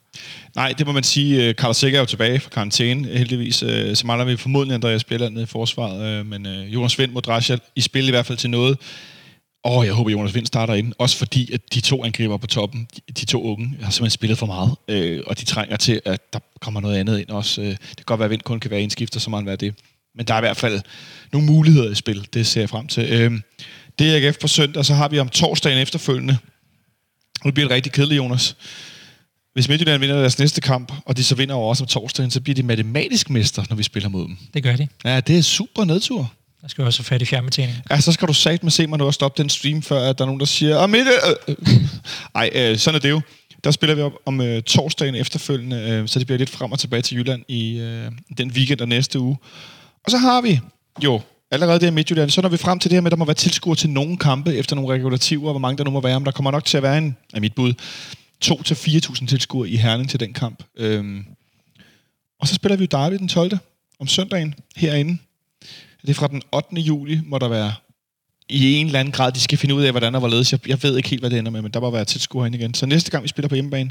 [0.55, 1.43] Nej, det må man sige.
[1.43, 3.63] Øh, Carl Sikker er jo tilbage fra karantæne, heldigvis.
[3.63, 6.05] Øh, så mangler vi formodentlig Andreas Bjelland nede i forsvaret.
[6.05, 8.77] Øh, men Jonas Vind mod Drasjal i spil i hvert fald til noget.
[9.63, 10.93] Og jeg håber, Jonas Vind starter ind.
[10.97, 14.37] Også fordi, at de to angriber på toppen, de, de to unge, har simpelthen spillet
[14.37, 14.71] for meget.
[15.27, 17.61] og de trænger til, at der kommer noget andet ind også.
[17.61, 19.75] det kan godt være, at Vind kun kan være indskifter, så må han være det.
[20.15, 20.81] Men der er i hvert fald
[21.33, 22.27] nogle muligheder i spil.
[22.33, 23.41] Det ser jeg frem til
[23.99, 26.37] det er AGF på søndag, så har vi om torsdagen efterfølgende.
[27.45, 28.55] Nu bliver det rigtig kedeligt, Jonas.
[29.53, 32.41] Hvis Midtjylland vinder deres næste kamp, og de så vinder over os om torsdagen, så
[32.41, 34.37] bliver de matematisk mester, når vi spiller mod dem.
[34.53, 34.87] Det gør de.
[35.05, 36.33] Ja, det er super nedtur.
[36.61, 37.83] Jeg skal også have fat i fjernbetjeningen.
[37.89, 40.17] Ja, så skal du sagt med se mig nu at stoppe den stream, før at
[40.17, 41.11] der er nogen, der siger, ah, Midte!
[41.47, 41.55] Øh.
[42.35, 43.21] Ej, øh, sådan er det jo.
[43.63, 46.79] Der spiller vi op om øh, torsdagen efterfølgende, øh, så det bliver lidt frem og
[46.79, 49.37] tilbage til Jylland i øh, den weekend og næste uge.
[50.05, 50.59] Og så har vi
[51.03, 51.21] jo
[51.51, 53.25] allerede der i Midtjylland, så når vi frem til det her med, at der må
[53.25, 56.25] være tilskuer til nogle kampe efter nogle regulativer, hvor mange der nu må være, men
[56.25, 57.73] der kommer nok til at være en, af mit bud,
[58.45, 60.63] 2-4.000 tilskuere i Herning til den kamp.
[60.77, 61.25] Øhm,
[62.39, 63.51] og så spiller vi jo Derby den 12.
[63.99, 65.17] om søndagen herinde.
[66.01, 66.75] Det er fra den 8.
[66.75, 67.73] juli, må der være
[68.49, 70.51] i en eller anden grad, de skal finde ud af, hvordan der var.
[70.51, 72.57] Jeg, jeg ved ikke helt, hvad det ender med, men der må være tilskuer herinde
[72.57, 72.73] igen.
[72.73, 73.89] Så næste gang, vi spiller på hjemmebane,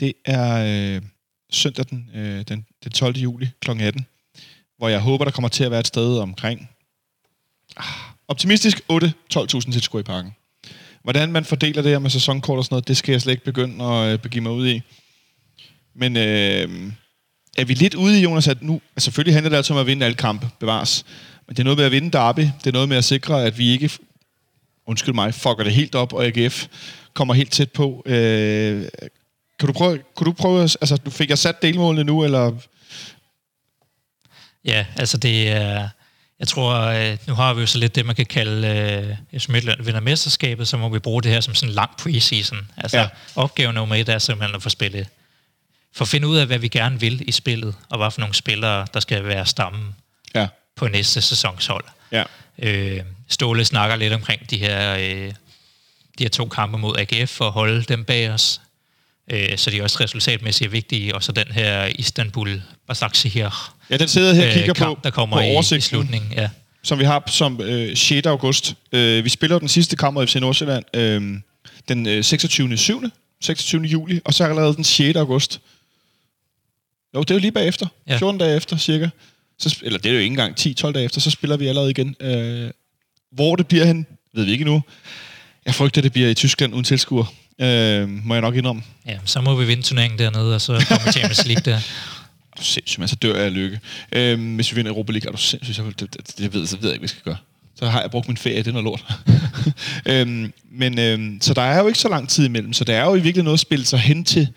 [0.00, 1.02] det er øh,
[1.50, 3.16] søndag den, øh, den, den 12.
[3.16, 3.70] juli kl.
[3.70, 4.06] 18
[4.78, 6.68] hvor jeg håber, der kommer til at være et sted omkring
[7.76, 7.84] ah,
[8.28, 10.34] optimistisk 8-12.000 tilskuere i parken.
[11.02, 13.44] Hvordan man fordeler det her med sæsonkort og sådan noget, det skal jeg slet ikke
[13.44, 14.82] begynde at øh, begive mig ud i.
[15.94, 16.92] Men øh,
[17.58, 19.86] er vi lidt ude i, Jonas, at nu, altså selvfølgelig handler det altså om at
[19.86, 21.04] vinde alle kampe, bevares.
[21.46, 22.40] Men det er noget med at vinde derby.
[22.40, 23.90] Det er noget med at sikre, at vi ikke,
[24.86, 26.66] undskyld mig, fucker det helt op, og AGF
[27.14, 28.02] kommer helt tæt på.
[28.06, 28.82] Øh,
[29.58, 32.52] kan du prøve, kunne du prøve, altså du fik jeg sat delmålene nu, eller
[34.68, 35.88] Ja, altså det er...
[36.38, 39.48] Jeg tror, øh, nu har vi jo så lidt det, man kan kalde, øh, hvis
[39.48, 42.70] Midtland vinder mesterskabet, så må vi bruge det her som sådan en lang preseason.
[42.76, 43.08] Altså ja.
[43.34, 45.06] opgaven nummer et er simpelthen at få spillet,
[45.92, 48.34] for at finde ud af, hvad vi gerne vil i spillet, og hvad for nogle
[48.34, 49.94] spillere, der skal være stammen
[50.34, 50.46] ja.
[50.76, 51.84] på næste sæsonshold.
[52.12, 52.24] Ja.
[52.58, 55.32] Øh, Ståle snakker lidt omkring de her, øh,
[56.18, 58.60] de her to kampe mod AGF, for at holde dem bag os.
[59.30, 64.08] Øh, så de er også resultatmæssigt vigtige, og så den her Istanbul Basaksehir Ja, den
[64.08, 66.32] sidder her og kigger øh, kamp, på, der kommer på i, i slutningen.
[66.36, 66.48] Ja.
[66.82, 68.26] Som vi har som øh, 6.
[68.26, 68.74] august.
[68.92, 71.40] Øh, vi spiller den sidste kamp mod FC Nordsjælland øh,
[71.88, 72.76] den øh, 26.
[72.76, 73.02] 7.
[73.40, 73.82] 26.
[73.82, 75.16] juli, og så er allerede den 6.
[75.16, 75.60] august.
[77.14, 77.86] Jo, det er jo lige bagefter.
[78.08, 78.16] Ja.
[78.16, 79.08] 14 dage efter, cirka.
[79.58, 82.16] Så, eller det er jo ikke engang 10-12 dage efter, så spiller vi allerede igen.
[82.20, 82.70] Øh,
[83.32, 84.82] hvor det bliver hen, ved vi ikke nu.
[85.66, 87.24] Jeg frygter, det bliver i Tyskland uden tilskuer.
[87.60, 88.82] Øh, må jeg nok indrømme.
[89.06, 91.80] Ja, så må vi vinde turneringen dernede, og så kommer Champions League der.
[92.58, 93.80] du sindssygt, men så dør jeg af lykke.
[94.12, 96.76] Øhm, hvis vi vinder Europa League, er du sindssygt, så det, det, det, ved, så
[96.76, 97.36] ved jeg ikke, hvad vi skal gøre.
[97.74, 99.04] Så har jeg brugt min ferie, det er noget lort.
[100.12, 103.04] øhm, men øhm, så der er jo ikke så lang tid imellem, så der er
[103.04, 104.48] jo i virkelig noget at spille sig hen til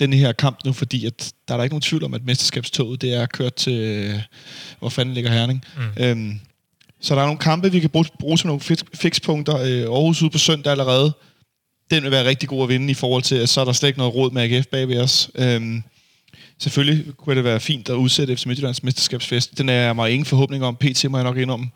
[0.00, 3.02] den her kamp nu, fordi at der er der ikke nogen tvivl om, at mesterskabstoget
[3.02, 4.22] det er kørt til,
[4.78, 5.64] hvor fanden ligger Herning.
[5.76, 6.04] Mm.
[6.04, 6.40] Øhm,
[7.00, 8.60] så der er nogle kampe, vi kan bruge, bruge som nogle
[8.94, 9.56] fikspunkter.
[9.56, 11.12] Øh, Aarhus ude på søndag allerede.
[11.90, 13.88] Den vil være rigtig god at vinde i forhold til, at så er der slet
[13.88, 15.30] ikke noget råd med AGF bag ved os.
[15.34, 15.82] Øhm,
[16.60, 19.58] selvfølgelig kunne det være fint at udsætte FC Midtjyllands mesterskabsfest.
[19.58, 20.76] Den er mig ingen forhåbning om.
[20.76, 21.70] PT må jeg nok indrømme.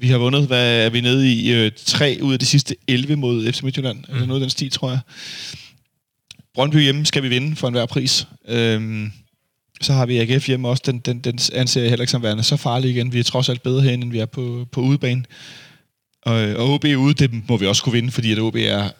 [0.00, 1.52] Vi har vundet, hvad er vi nede i?
[1.52, 3.98] Øh, tre ud af de sidste 11 mod FC Midtjylland.
[3.98, 4.14] Mm.
[4.14, 4.98] Eller noget af den stil, tror jeg.
[6.54, 8.26] Brøndby hjemme skal vi vinde for enhver pris.
[8.48, 9.12] Øhm,
[9.80, 10.82] så har vi AGF hjemme også.
[10.86, 13.12] Den, den, den anser jeg heller ikke som værende så farlig igen.
[13.12, 15.24] Vi er trods alt bedre herinde, end vi er på, på udebane.
[16.22, 18.90] Og, og OB ude, det må vi også kunne vinde, fordi at OB er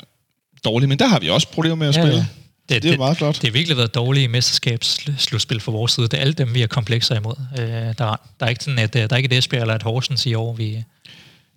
[0.64, 0.88] dårlig.
[0.88, 2.18] Men der har vi også problemer med at ja, spille.
[2.18, 2.26] Ja.
[2.68, 3.34] Det, det er meget flot.
[3.34, 6.08] Det har virkelig været dårlige mesterskabsslutspil for vores side.
[6.08, 7.34] Det er alle dem, vi har komplekser imod.
[7.58, 10.26] Øh, der, der, er ikke sådan et, der er ikke et Esbjerg eller et Horsens
[10.26, 10.84] i år, vi,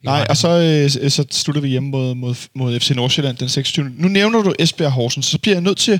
[0.03, 3.91] Nej, og så, øh, så slutter vi hjemme mod, mod, mod FC Nordsjælland den 26.
[3.95, 5.99] Nu nævner du Esbjerg Horsens, så bliver jeg nødt til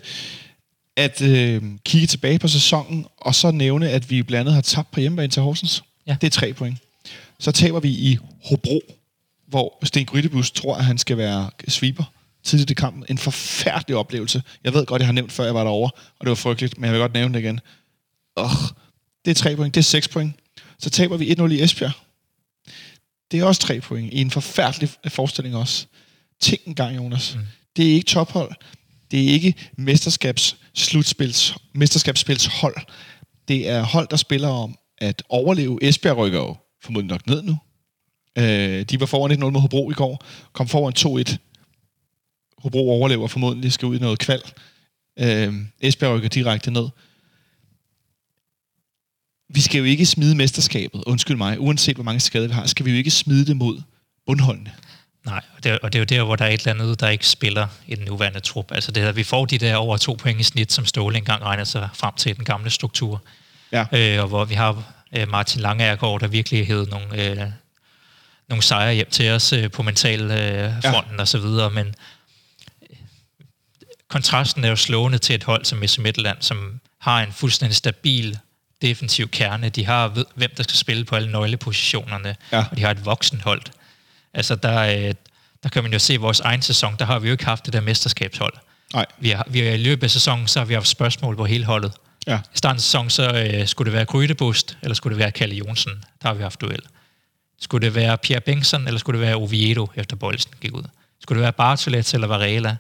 [0.96, 4.92] at øh, kigge tilbage på sæsonen, og så nævne, at vi blandt andet har tabt
[4.92, 5.84] på hjemmebane til Horsens.
[6.08, 6.16] Ja.
[6.22, 6.78] Det er tre point.
[7.40, 8.82] Så taber vi i Hobro,
[9.48, 12.04] hvor Sten Grydebus tror, at han skal være sweeper
[12.44, 13.06] tidligt i kampen.
[13.10, 14.44] En forfærdelig oplevelse.
[14.64, 16.86] Jeg ved godt, jeg har nævnt før, jeg var derovre, og det var frygteligt, men
[16.86, 17.60] jeg vil godt nævne det igen.
[18.36, 18.52] Oh,
[19.26, 20.36] det er tre point, det er seks point.
[20.80, 21.92] Så taber vi 1-0 i Esbjerg.
[23.32, 25.86] Det er også tre point i en forfærdelig forestilling også.
[26.42, 27.36] Tænk en gang, Jonas.
[27.36, 27.42] Mm.
[27.76, 28.52] Det er ikke tophold.
[29.12, 32.76] Det er ikke mesterskabs slutspils, mesterskabsspils hold.
[33.48, 35.80] Det er hold, der spiller om at overleve.
[35.82, 37.58] Esbjerg rykker jo formodentlig nok ned nu.
[38.38, 41.51] Øh, de var foran 1-0 mod Hobro i går, kom foran 2-1.
[42.64, 44.42] Hobro overlever formodentlig, skal ud i noget kval.
[45.20, 46.90] Øh, Esbjerg rykker direkte ned.
[49.54, 52.86] Vi skal jo ikke smide mesterskabet, undskyld mig, uanset hvor mange skader vi har, skal
[52.86, 53.82] vi jo ikke smide det mod
[54.26, 54.72] bundholdene.
[55.26, 57.10] Nej, og det, og det er jo der, hvor der er et eller andet, der
[57.10, 58.72] ikke spiller i den nuværende trup.
[58.72, 61.44] Altså det, at vi får de der over to point i snit, som Ståle engang
[61.44, 63.22] regner sig frem til den gamle struktur.
[63.72, 63.86] Ja.
[63.92, 64.84] Øh, og hvor vi har
[65.18, 67.48] øh, Martin Langeergaard, der virkelig hed nogle, øh,
[68.50, 71.22] nogle sejre hjem til os øh, på mentalfronten øh, ja.
[71.22, 71.96] og så videre, men
[74.12, 78.40] kontrasten er jo slående til et hold som FC Midtland, som har en fuldstændig stabil
[78.82, 79.70] defensiv kerne.
[79.70, 82.66] De har ved, hvem der skal spille på alle nøglepositionerne, ja.
[82.72, 83.62] og de har et voksen hold.
[84.34, 85.14] Altså, der, øh,
[85.64, 87.74] der kan man jo se vores egen sæson, der har vi jo ikke haft det
[87.74, 88.54] der mesterskabshold.
[88.94, 89.06] Nej.
[89.20, 91.66] Vi har, vi har i løbet af sæsonen, så har vi haft spørgsmål på hele
[91.66, 91.92] holdet.
[92.28, 92.40] Ja.
[92.54, 95.56] I starten af sæsonen, så øh, skulle det være Grydebust, eller skulle det være Kalle
[95.56, 96.04] Jonsen?
[96.22, 96.82] Der har vi haft duel.
[97.62, 100.84] Skulle det være Pierre Bengtsson, eller skulle det være Oviedo, efter Bolsen gik ud?
[101.22, 102.78] Skulle det være Bartolet eller Varela?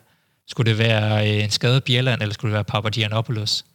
[0.48, 3.66] Skulle det være øh, en skadet Bjelland, eller skulle det være Papagiannopoulos?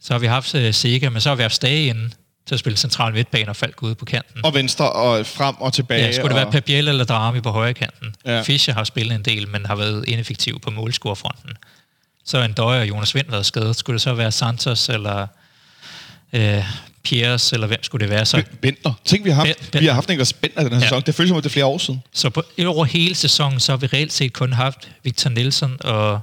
[0.00, 2.14] Så har vi haft uh, Sega, men så har vi haft Stage inden
[2.46, 4.44] til at spille central midtbane og faldt ude på kanten.
[4.44, 6.04] Og venstre og frem og tilbage.
[6.04, 6.52] Ja, skulle det og...
[6.52, 8.14] være Papiel eller Drami på højre kanten.
[8.24, 8.42] Ja.
[8.42, 11.50] Fischer har spillet en del, men har været ineffektiv på målscorefronten.
[12.24, 13.76] Så en Døje og Jonas Vind været skadet.
[13.76, 15.26] Skulle det så være Santos eller
[16.34, 16.64] øh,
[17.02, 18.42] Piers, eller hvem skulle det være så?
[18.60, 18.92] Bentner.
[19.04, 20.80] Tænk, vi har haft, ben, vi har haft en Bentner den her ja.
[20.80, 21.02] sæson.
[21.06, 22.02] Det føles som, det er flere år siden.
[22.12, 26.20] Så på, over hele sæsonen, så har vi reelt set kun haft Victor Nielsen og,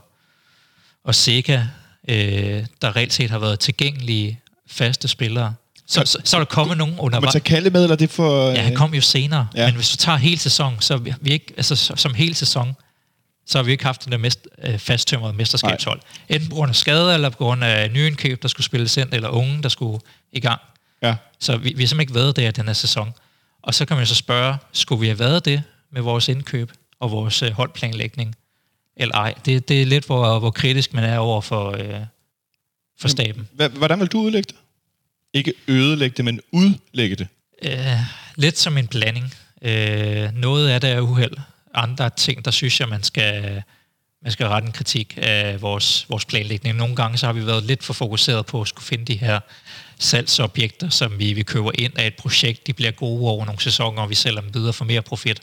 [1.03, 1.63] og Sega,
[2.07, 5.53] øh, der reelt set har været tilgængelige faste spillere.
[5.87, 7.19] Så, så, så er der kommet nogen under...
[7.19, 8.49] Kan man tage Kalle med, eller det for...
[8.49, 9.47] Ja, han kom jo senere.
[9.55, 9.65] Ja.
[9.65, 12.75] Men hvis du tager hele sæson, så vi, vi ikke, altså som hele sæson,
[13.51, 15.99] så har vi ikke haft den der mest, øh, fasttømrede mesterskabshold.
[15.99, 16.35] Nej.
[16.35, 19.29] Enten på grund af skade, eller på grund af nyindkøb, der skulle spilles ind, eller
[19.29, 19.99] unge, der skulle
[20.31, 20.61] i gang.
[21.01, 21.15] Ja.
[21.39, 23.13] Så vi, vi har simpelthen ikke været der den her sæson.
[23.61, 27.11] Og så kan man så spørge, skulle vi have været det med vores indkøb og
[27.11, 28.35] vores øh, holdplanlægning?
[28.97, 29.33] Eller ej?
[29.45, 31.99] Det, det er lidt, hvor, hvor kritisk man er over for, øh,
[32.99, 33.49] for staben.
[33.77, 34.55] Hvordan vil du udlægge det?
[35.33, 37.27] Ikke ødelægge det, men udlægge det?
[37.61, 37.97] Øh,
[38.35, 39.33] lidt som en blanding.
[39.61, 41.37] Øh, noget af det er uheld.
[41.73, 43.63] Andre ting, der synes jeg, man skal,
[44.23, 46.77] man skal rette en kritik af vores, vores planlægning.
[46.77, 49.39] Nogle gange så har vi været lidt for fokuseret på at skulle finde de her
[49.99, 52.67] salgsobjekter, som vi, vi køber ind af et projekt.
[52.67, 55.41] De bliver gode over nogle sæsoner, og vi sælger dem videre for mere profit.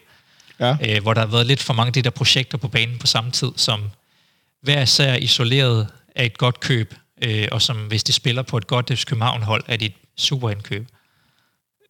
[0.61, 0.77] Ja.
[0.87, 3.07] Øh, hvor der har været lidt for mange af de der projekter på banen på
[3.07, 3.91] samme tid, som
[4.63, 8.67] hver især isoleret af et godt køb, øh, og som hvis de spiller på et
[8.67, 10.89] godt FC København-hold, er det et super indkøb.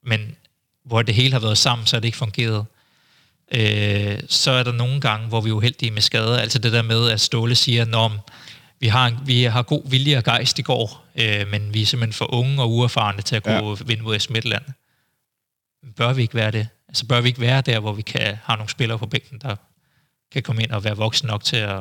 [0.05, 0.37] Men
[0.85, 2.67] hvor det hele har været sammen, så er det ikke fungeret.
[3.53, 6.39] Øh, så er der nogle gange, hvor vi er uheldige med skader.
[6.39, 8.11] Altså det der med, at Ståle siger, at
[8.81, 12.13] vi har, vi har god vilje og gejst i går, øh, men vi er simpelthen
[12.13, 13.75] for unge og uerfarne til at kunne ja.
[13.87, 14.65] vinde mod Midtland.
[15.97, 16.69] Bør vi ikke være det?
[16.89, 19.57] Altså bør vi ikke være der, hvor vi kan have nogle spillere på bænken, der
[20.33, 21.81] kan komme ind og være voksne nok til at,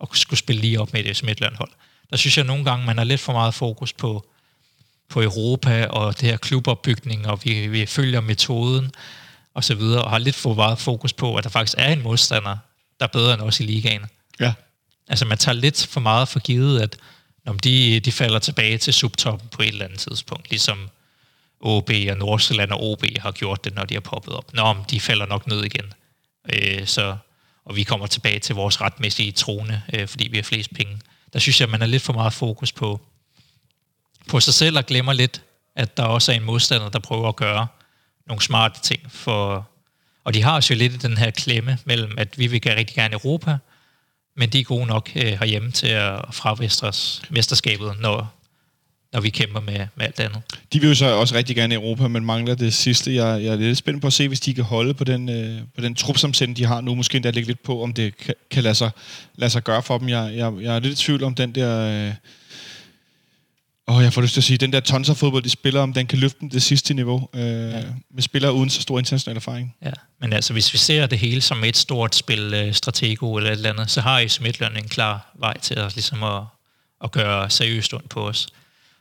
[0.00, 1.70] at skulle spille lige op med et Midtland hold
[2.10, 4.26] der synes jeg nogle gange, man har lidt for meget fokus på,
[5.08, 8.92] på Europa og det her klubopbygning, og vi, vi følger metoden
[9.56, 12.02] og så videre, og har lidt for meget fokus på, at der faktisk er en
[12.02, 12.56] modstander,
[13.00, 14.00] der er bedre end os i ligaen.
[14.40, 14.52] Ja.
[15.08, 16.96] Altså man tager lidt for meget for givet, at
[17.44, 20.90] når de, de falder tilbage til subtoppen på et eller andet tidspunkt, ligesom
[21.60, 24.54] OB og Nordsjælland og OB har gjort det, når de har poppet op.
[24.54, 25.92] Nå, de falder nok ned igen.
[26.52, 27.16] Øh, så,
[27.64, 30.98] og vi kommer tilbage til vores retmæssige trone, øh, fordi vi har flest penge
[31.32, 33.00] der synes jeg, man er lidt for meget fokus på,
[34.28, 35.42] på sig selv og glemmer lidt,
[35.74, 37.66] at der også er en modstander, der prøver at gøre
[38.26, 39.00] nogle smarte ting.
[39.08, 39.68] For,
[40.24, 43.14] og de har også jo lidt den her klemme mellem, at vi vil rigtig gerne
[43.14, 43.56] Europa,
[44.36, 48.32] men de er gode nok øh, herhjemme til at fravestre os mesterskabet, når,
[49.12, 50.42] når vi kæmper med, med alt andet.
[50.72, 53.14] De vil jo så også rigtig gerne Europa, men mangler det sidste.
[53.14, 55.60] Jeg, jeg er lidt spændt på at se, hvis de kan holde på den, øh,
[55.74, 56.94] på den trupsamsætning, de har nu.
[56.94, 58.90] Måske endda lægge lidt på, om det kan, kan lade, sig,
[59.34, 60.08] lade sig gøre for dem.
[60.08, 62.06] Jeg, jeg, jeg er lidt i tvivl om den der...
[62.08, 62.14] Øh,
[63.86, 65.92] og jeg får lyst til at sige, den der tons af fodbold, de spiller, om
[65.92, 67.82] den kan løfte dem det sidste niveau, øh, ja.
[68.10, 69.76] med spillere uden så stor international erfaring.
[69.82, 73.50] Ja, men altså hvis vi ser det hele som et stort spil, øh, Stratego eller
[73.50, 76.42] et eller andet, så har I Midtland en klar vej til at, ligesom at,
[77.04, 78.48] at gøre seriøst ondt på os.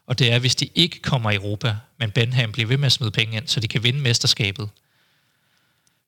[0.07, 2.91] Og det er, hvis de ikke kommer i Europa, men Benham bliver ved med at
[2.91, 4.69] smide penge ind, så de kan vinde mesterskabet.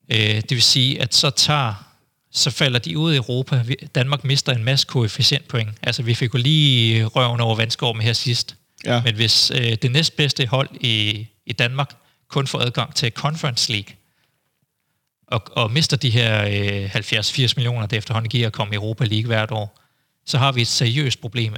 [0.08, 1.88] Øh, det vil sige, at så tager
[2.30, 3.64] så falder de ud i Europa.
[3.94, 5.70] Danmark mister en masse koefficientpoint.
[5.82, 8.56] Altså, vi fik jo lige røven over vandskorben her sidst.
[8.84, 9.02] Ja.
[9.02, 11.94] Men hvis øh, det næstbedste hold i, i Danmark
[12.28, 13.94] kun får adgang til Conference League,
[15.26, 19.04] og, og mister de her øh, 70-80 millioner, det efterhånden giver at komme i Europa
[19.04, 19.80] League hvert år,
[20.26, 21.56] så har vi et seriøst problem,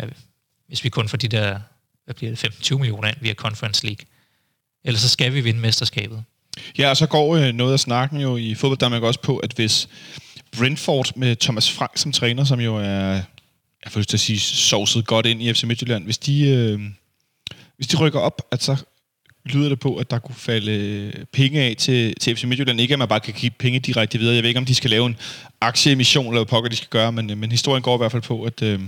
[0.67, 1.61] hvis vi kun får de der
[2.05, 4.07] hvad bliver det, 15-20 millioner ind via Conference League.
[4.85, 6.25] Ellers så skal vi vinde mesterskabet.
[6.79, 9.53] Ja, og så går øh, noget af snakken jo i fodbold Danmark også på, at
[9.53, 9.89] hvis
[10.57, 13.21] Brentford med Thomas Frank som træner, som jo er,
[13.85, 16.81] jeg får lyst til at sige, sovset godt ind i FC Midtjylland, hvis de, øh,
[17.81, 18.77] hvis de rykker op, at så
[19.45, 22.81] lyder det på, at der kunne falde penge af til, til FC Midtjylland.
[22.81, 24.35] Ikke at man bare kan give penge direkte videre.
[24.35, 25.17] Jeg ved ikke, om de skal lave en
[25.61, 28.43] aktieemission, eller hvad pokker de skal gøre, men, men historien går i hvert fald på,
[28.43, 28.81] at, øh,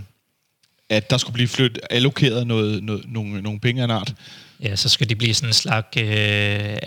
[0.88, 4.14] at der skulle blive flyttet, allokeret noget, noget, nogle, nogle penge af en art.
[4.62, 6.05] Ja, så skal de blive sådan en slags øh,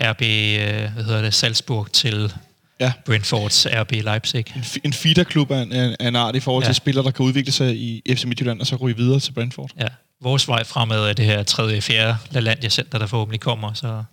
[0.00, 2.32] RB, øh, hvad hedder det, Salzburg til
[2.80, 2.92] ja.
[3.06, 4.44] Brentfords RB Leipzig.
[4.56, 6.68] En, en feederklub af, af en art i forhold ja.
[6.68, 9.70] til spillere, der kan udvikle sig i FC Midtjylland, og så ryge videre til Brentford.
[9.80, 9.88] Ja,
[10.20, 14.04] vores vej fremad er det her tredje, fjerde LaLandia Center, der forhåbentlig kommer, så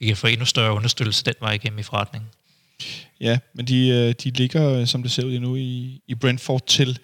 [0.00, 2.30] vi kan få endnu større understøttelse den vej igennem i forretningen.
[3.20, 6.98] Ja, men de, øh, de ligger, som det ser ud nu, i, i Brentford til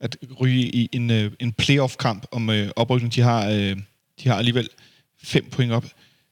[0.00, 3.14] at ryge i en, øh, en playoff-kamp om øh, oprykning.
[3.14, 3.76] De har, øh,
[4.22, 4.68] de har alligevel
[5.22, 5.84] fem point op.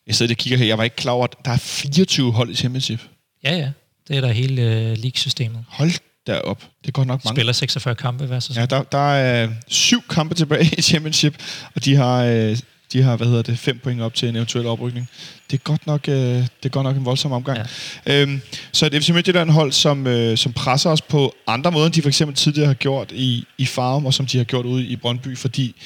[0.07, 2.51] Jeg sidder og kigger her, jeg var ikke klar over, at der er 24 hold
[2.51, 3.01] i Championship.
[3.45, 3.71] Ja, ja.
[4.09, 5.65] Det er der hele øh, league-systemet.
[5.69, 5.91] Hold
[6.27, 6.61] derop.
[6.83, 7.37] Det er godt nok mange.
[7.37, 8.61] Spiller 46 kampe hver sæson.
[8.61, 11.43] Ja, der, der er syv kampe tilbage i Championship,
[11.75, 12.57] og de har, øh,
[12.93, 15.09] de har hvad hedder det, fem point op til en eventuel oprykning.
[15.51, 17.59] Det er godt nok, øh, det er godt nok en voldsom omgang.
[18.07, 18.23] Ja.
[18.23, 18.41] Øhm,
[18.73, 22.03] så et FC Midtjylland hold, som, øh, som presser os på andre måder, end de
[22.03, 24.97] for eksempel tidligere har gjort i, i Farum, og som de har gjort ude i
[24.97, 25.77] Brøndby, fordi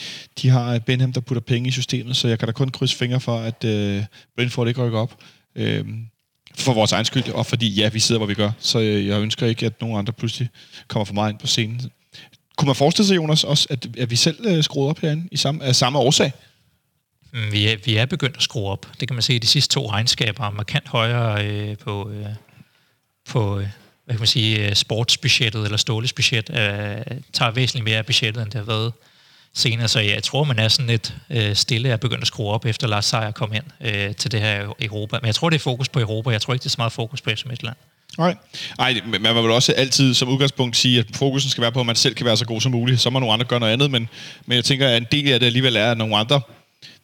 [0.42, 3.20] de har Benham, der putter penge i systemet, så jeg kan da kun krydse fingre
[3.20, 4.04] for, at øh,
[4.36, 5.14] Brentford ikke rykker op.
[5.56, 6.04] Øhm,
[6.58, 8.50] for vores egen skyld, og fordi ja, vi sidder, hvor vi gør.
[8.60, 10.48] Så øh, jeg ønsker ikke, at nogen andre pludselig
[10.88, 11.90] kommer for meget ind på scenen.
[12.56, 15.36] Kunne man forestille sig, Jonas, også, at, at vi selv øh, skruede op herinde i
[15.36, 16.32] samme, af samme årsag?
[17.32, 18.86] Mm, vi er, vi er begyndt at skrue op.
[19.00, 22.26] Det kan man se i de sidste to regnskaber er markant højere øh, på, øh,
[23.28, 23.66] på øh,
[24.04, 26.50] hvad kan man sige, øh, sportsbudgettet eller stålesbudget.
[26.50, 26.56] Øh,
[27.32, 28.92] tager væsentligt mere af budgettet, end det har været
[29.54, 29.88] senere.
[29.88, 32.86] Så jeg tror, man er sådan lidt øh, stille er begyndt at skrue op, efter
[32.86, 35.18] Lars Seier kom ind øh, til det her Europa.
[35.20, 36.30] Men jeg tror, det er fokus på Europa.
[36.30, 37.76] Jeg tror ikke, det er så meget fokus på FC Midtjylland.
[38.18, 38.34] Nej.
[38.78, 41.96] Ej, man vil også altid som udgangspunkt sige, at fokusen skal være på, at man
[41.96, 43.00] selv kan være så god som muligt.
[43.00, 44.08] Så må nogle andre gøre noget andet, men,
[44.46, 46.40] men jeg tænker, at en del af det alligevel er, at nogle andre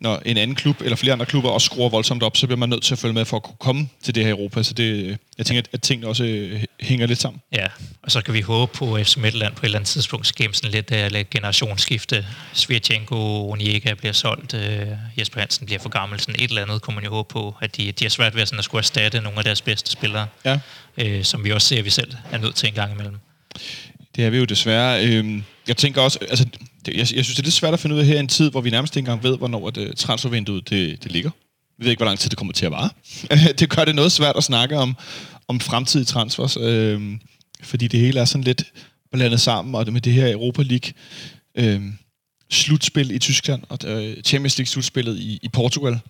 [0.00, 2.68] når en anden klub eller flere andre klubber også skruer voldsomt op, så bliver man
[2.68, 4.62] nødt til at følge med for at kunne komme til det her Europa.
[4.62, 7.42] Så det, jeg tænker, at tingene også øh, hænger lidt sammen.
[7.52, 7.66] Ja,
[8.02, 10.54] og så kan vi håbe på, at FC Midtland på et eller andet tidspunkt skal
[10.54, 12.26] sådan lidt, uh, lidt generationsskifte.
[12.52, 14.60] Svirchenko, Onyeka bliver solgt, uh,
[15.18, 16.20] Jesper Hansen bliver for gammel.
[16.20, 18.42] Sådan et eller andet kunne man jo håbe på, at de, de har svært ved
[18.42, 20.26] at, sådan, at skulle erstatte nogle af deres bedste spillere.
[20.44, 20.58] Ja.
[21.02, 23.16] Uh, som vi også ser, at vi selv er nødt til en gang imellem.
[24.16, 25.06] Det er vi jo desværre.
[25.06, 26.46] Øhm, jeg tænker også, altså,
[26.86, 28.28] det, jeg, jeg synes, det er lidt svært at finde ud af her i en
[28.28, 31.30] tid, hvor vi nærmest ikke engang ved, hvornår det, øh, transfervinduet det, det ligger.
[31.78, 32.90] Vi ved ikke, hvor lang tid det kommer til at vare.
[33.58, 34.96] det gør det noget svært at snakke om,
[35.48, 37.18] om fremtidige transfers, øh,
[37.62, 38.64] fordi det hele er sådan lidt
[39.12, 40.92] blandet sammen, og det med det her Europa League
[41.54, 41.82] øh,
[42.50, 46.00] slutspil i Tyskland, og øh, Champions League slutspillet i, i Portugal,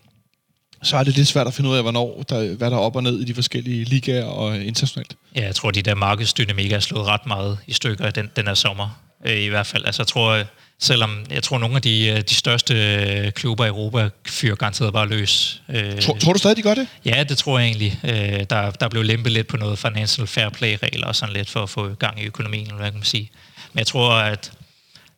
[0.82, 2.96] så er det lidt svært at finde ud af, hvornår der, hvad der er op
[2.96, 5.16] og ned i de forskellige ligaer og øh, internationalt.
[5.36, 8.54] Ja, jeg tror, de der markedsdynamik er slået ret meget i stykker den, den her
[8.54, 9.02] sommer.
[9.26, 9.84] Øh, I hvert fald.
[9.84, 10.44] Altså, jeg tror, øh,
[10.80, 14.92] selvom jeg tror, nogle af de, øh, de største øh, klubber i Europa fyrer garanteret
[14.92, 15.62] bare løs.
[16.00, 16.88] Tror, tror du stadig, de gør det?
[17.04, 17.98] Ja, det tror jeg egentlig.
[18.50, 21.70] Der, der blev lempet lidt på noget financial fair play-regler og sådan lidt for at
[21.70, 23.30] få gang i økonomien, eller hvad kan man sige.
[23.72, 24.52] Men jeg tror, at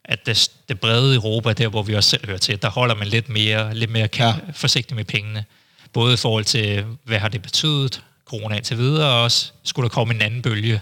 [0.09, 3.09] at det, det brede Europa, der hvor vi også selv hører til, der holder man
[3.09, 4.34] lidt mere, lidt mere ja.
[4.54, 5.44] forsigtigt med pengene.
[5.92, 9.94] Både i forhold til, hvad har det betydet, corona indtil videre, og også skulle der
[9.94, 10.80] komme en anden bølge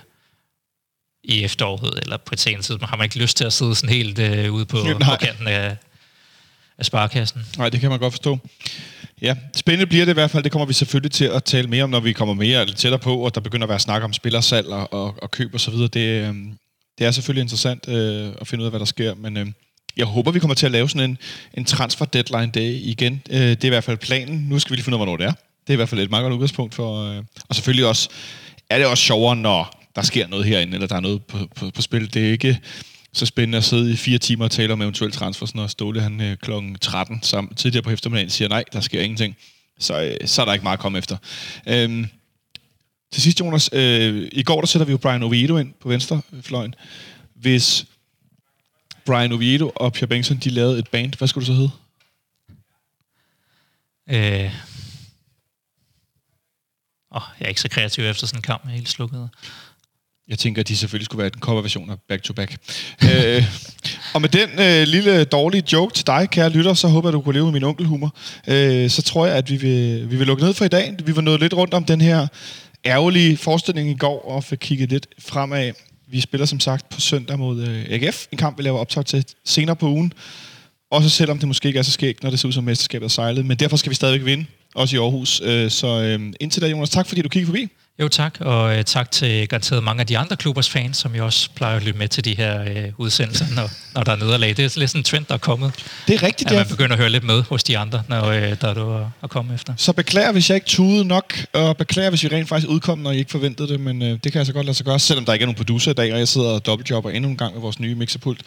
[1.28, 3.94] i efteråret, eller på et senere tidspunkt, har man ikke lyst til at sidde sådan
[3.94, 5.76] helt øh, ude på, på kanten af,
[6.78, 7.46] af sparkassen.
[7.58, 8.38] Nej, det kan man godt forstå.
[9.22, 10.44] Ja, spændende bliver det i hvert fald.
[10.44, 12.98] Det kommer vi selvfølgelig til at tale mere om, når vi kommer mere eller tættere
[12.98, 15.70] på, og der begynder at være snak om spillersalg og, og, og køb og så
[15.70, 15.88] videre.
[15.88, 16.34] Det, øh,
[16.98, 19.46] det er selvfølgelig interessant øh, at finde ud af, hvad der sker, men øh,
[19.96, 21.18] jeg håber, vi kommer til at lave sådan en,
[21.54, 23.22] en transfer deadline day igen.
[23.30, 24.46] Øh, det er i hvert fald planen.
[24.48, 25.32] Nu skal vi lige finde ud af, hvornår det er.
[25.32, 27.10] Det er i hvert fald et meget godt udgangspunkt for...
[27.10, 28.08] Øh, og selvfølgelig også
[28.70, 31.70] er det også sjovere, når der sker noget herinde, eller der er noget på, på,
[31.70, 32.14] på spil.
[32.14, 32.60] Det er ikke
[33.12, 36.20] så spændende at sidde i fire timer og tale om eventuelt transfer, når Ståle han
[36.20, 36.50] øh, kl.
[36.80, 39.36] 13 sammen, tidligere på eftermiddagen siger, nej, der sker ingenting.
[39.78, 41.16] Så, øh, så er der ikke meget at komme efter.
[41.66, 42.06] Øhm,
[43.12, 46.74] til sidst, Jonas, øh, i går der sætter vi jo Brian Oviedo ind på venstrefløjen.
[47.34, 47.86] Hvis
[49.06, 51.70] Brian Oviedo og Pierre Bengtsson, de lavede et band, hvad skulle det så hedde?
[54.10, 54.52] Øh.
[57.10, 59.30] Oh, jeg er ikke så kreativ efter sådan en kamp, jeg er helt slukket.
[60.28, 62.52] Jeg tænker, at de selvfølgelig skulle være den coverversion af Back to Back.
[63.10, 63.44] øh,
[64.14, 67.20] og med den øh, lille dårlige joke til dig, kære lytter, så håber jeg, du
[67.20, 68.16] kunne leve med min onkelhumor.
[68.48, 70.94] Øh, så tror jeg, at vi vil, vi vil lukke ned for i dag.
[71.04, 72.26] Vi var nået lidt rundt om den her
[72.86, 75.72] ærgerlige forestilling i går, og fik kigget lidt fremad.
[76.08, 79.24] Vi spiller som sagt på søndag mod øh, AGF, en kamp, vi laver optag til
[79.44, 80.12] senere på ugen.
[80.90, 83.08] Også selvom det måske ikke er så skægt, når det ser ud som mesterskabet er
[83.08, 83.46] sejlet.
[83.46, 85.40] Men derfor skal vi stadigvæk vinde, også i Aarhus.
[85.44, 87.68] Øh, så øh, indtil da, Jonas, tak fordi du kiggede forbi.
[87.98, 91.24] Jo tak, og øh, tak til garanteret mange af de andre klubbers fans, som jo
[91.24, 94.48] også plejer at lytte med til de her øh, udsendelser, når, når der er nederlag.
[94.48, 95.72] Det er lidt sådan en trend, der er kommet.
[96.08, 96.50] Det er rigtigt.
[96.50, 99.10] At man begynder at høre lidt med hos de andre, når øh, der er noget
[99.22, 99.74] at komme efter.
[99.76, 103.10] Så beklager, hvis jeg ikke tudede nok, og beklager, hvis vi rent faktisk udkom, når
[103.10, 105.24] I ikke forventede det, men øh, det kan jeg så godt lade sig gøre, selvom
[105.24, 107.54] der ikke er nogen producer i dag, og jeg sidder og dobbeltjobber endnu en gang
[107.54, 108.40] med vores nye mixerpult.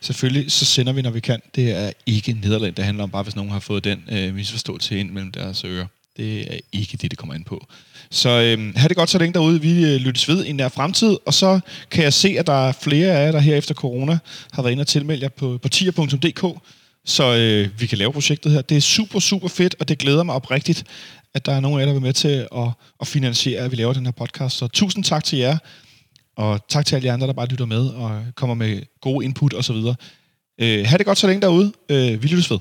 [0.00, 1.40] Selvfølgelig, så sender vi, når vi kan.
[1.54, 4.98] Det er ikke Nederland, det handler om bare, hvis nogen har fået den øh, misforståelse
[4.98, 5.86] ind mellem deres ører.
[6.16, 7.66] Det er ikke det, det kommer ind på.
[8.12, 9.60] Så øh, have det godt så længe derude.
[9.60, 11.16] Vi øh, lyttes ved i nær fremtid.
[11.26, 14.18] Og så kan jeg se, at der er flere af jer, der her efter corona
[14.52, 16.60] har været inde og tilmelde jer på, på tier.dk,
[17.04, 18.62] så øh, vi kan lave projektet her.
[18.62, 20.84] Det er super, super fedt, og det glæder mig oprigtigt,
[21.34, 22.68] at der er nogen af jer, der vil med til at,
[23.00, 24.56] at finansiere, at vi laver den her podcast.
[24.56, 25.58] Så tusind tak til jer,
[26.36, 29.54] og tak til alle jer andre, der bare lytter med og kommer med gode input
[29.54, 29.76] osv.
[30.60, 31.72] Øh, ha' det godt så længe derude.
[31.88, 32.58] Øh, vi lyttes ved.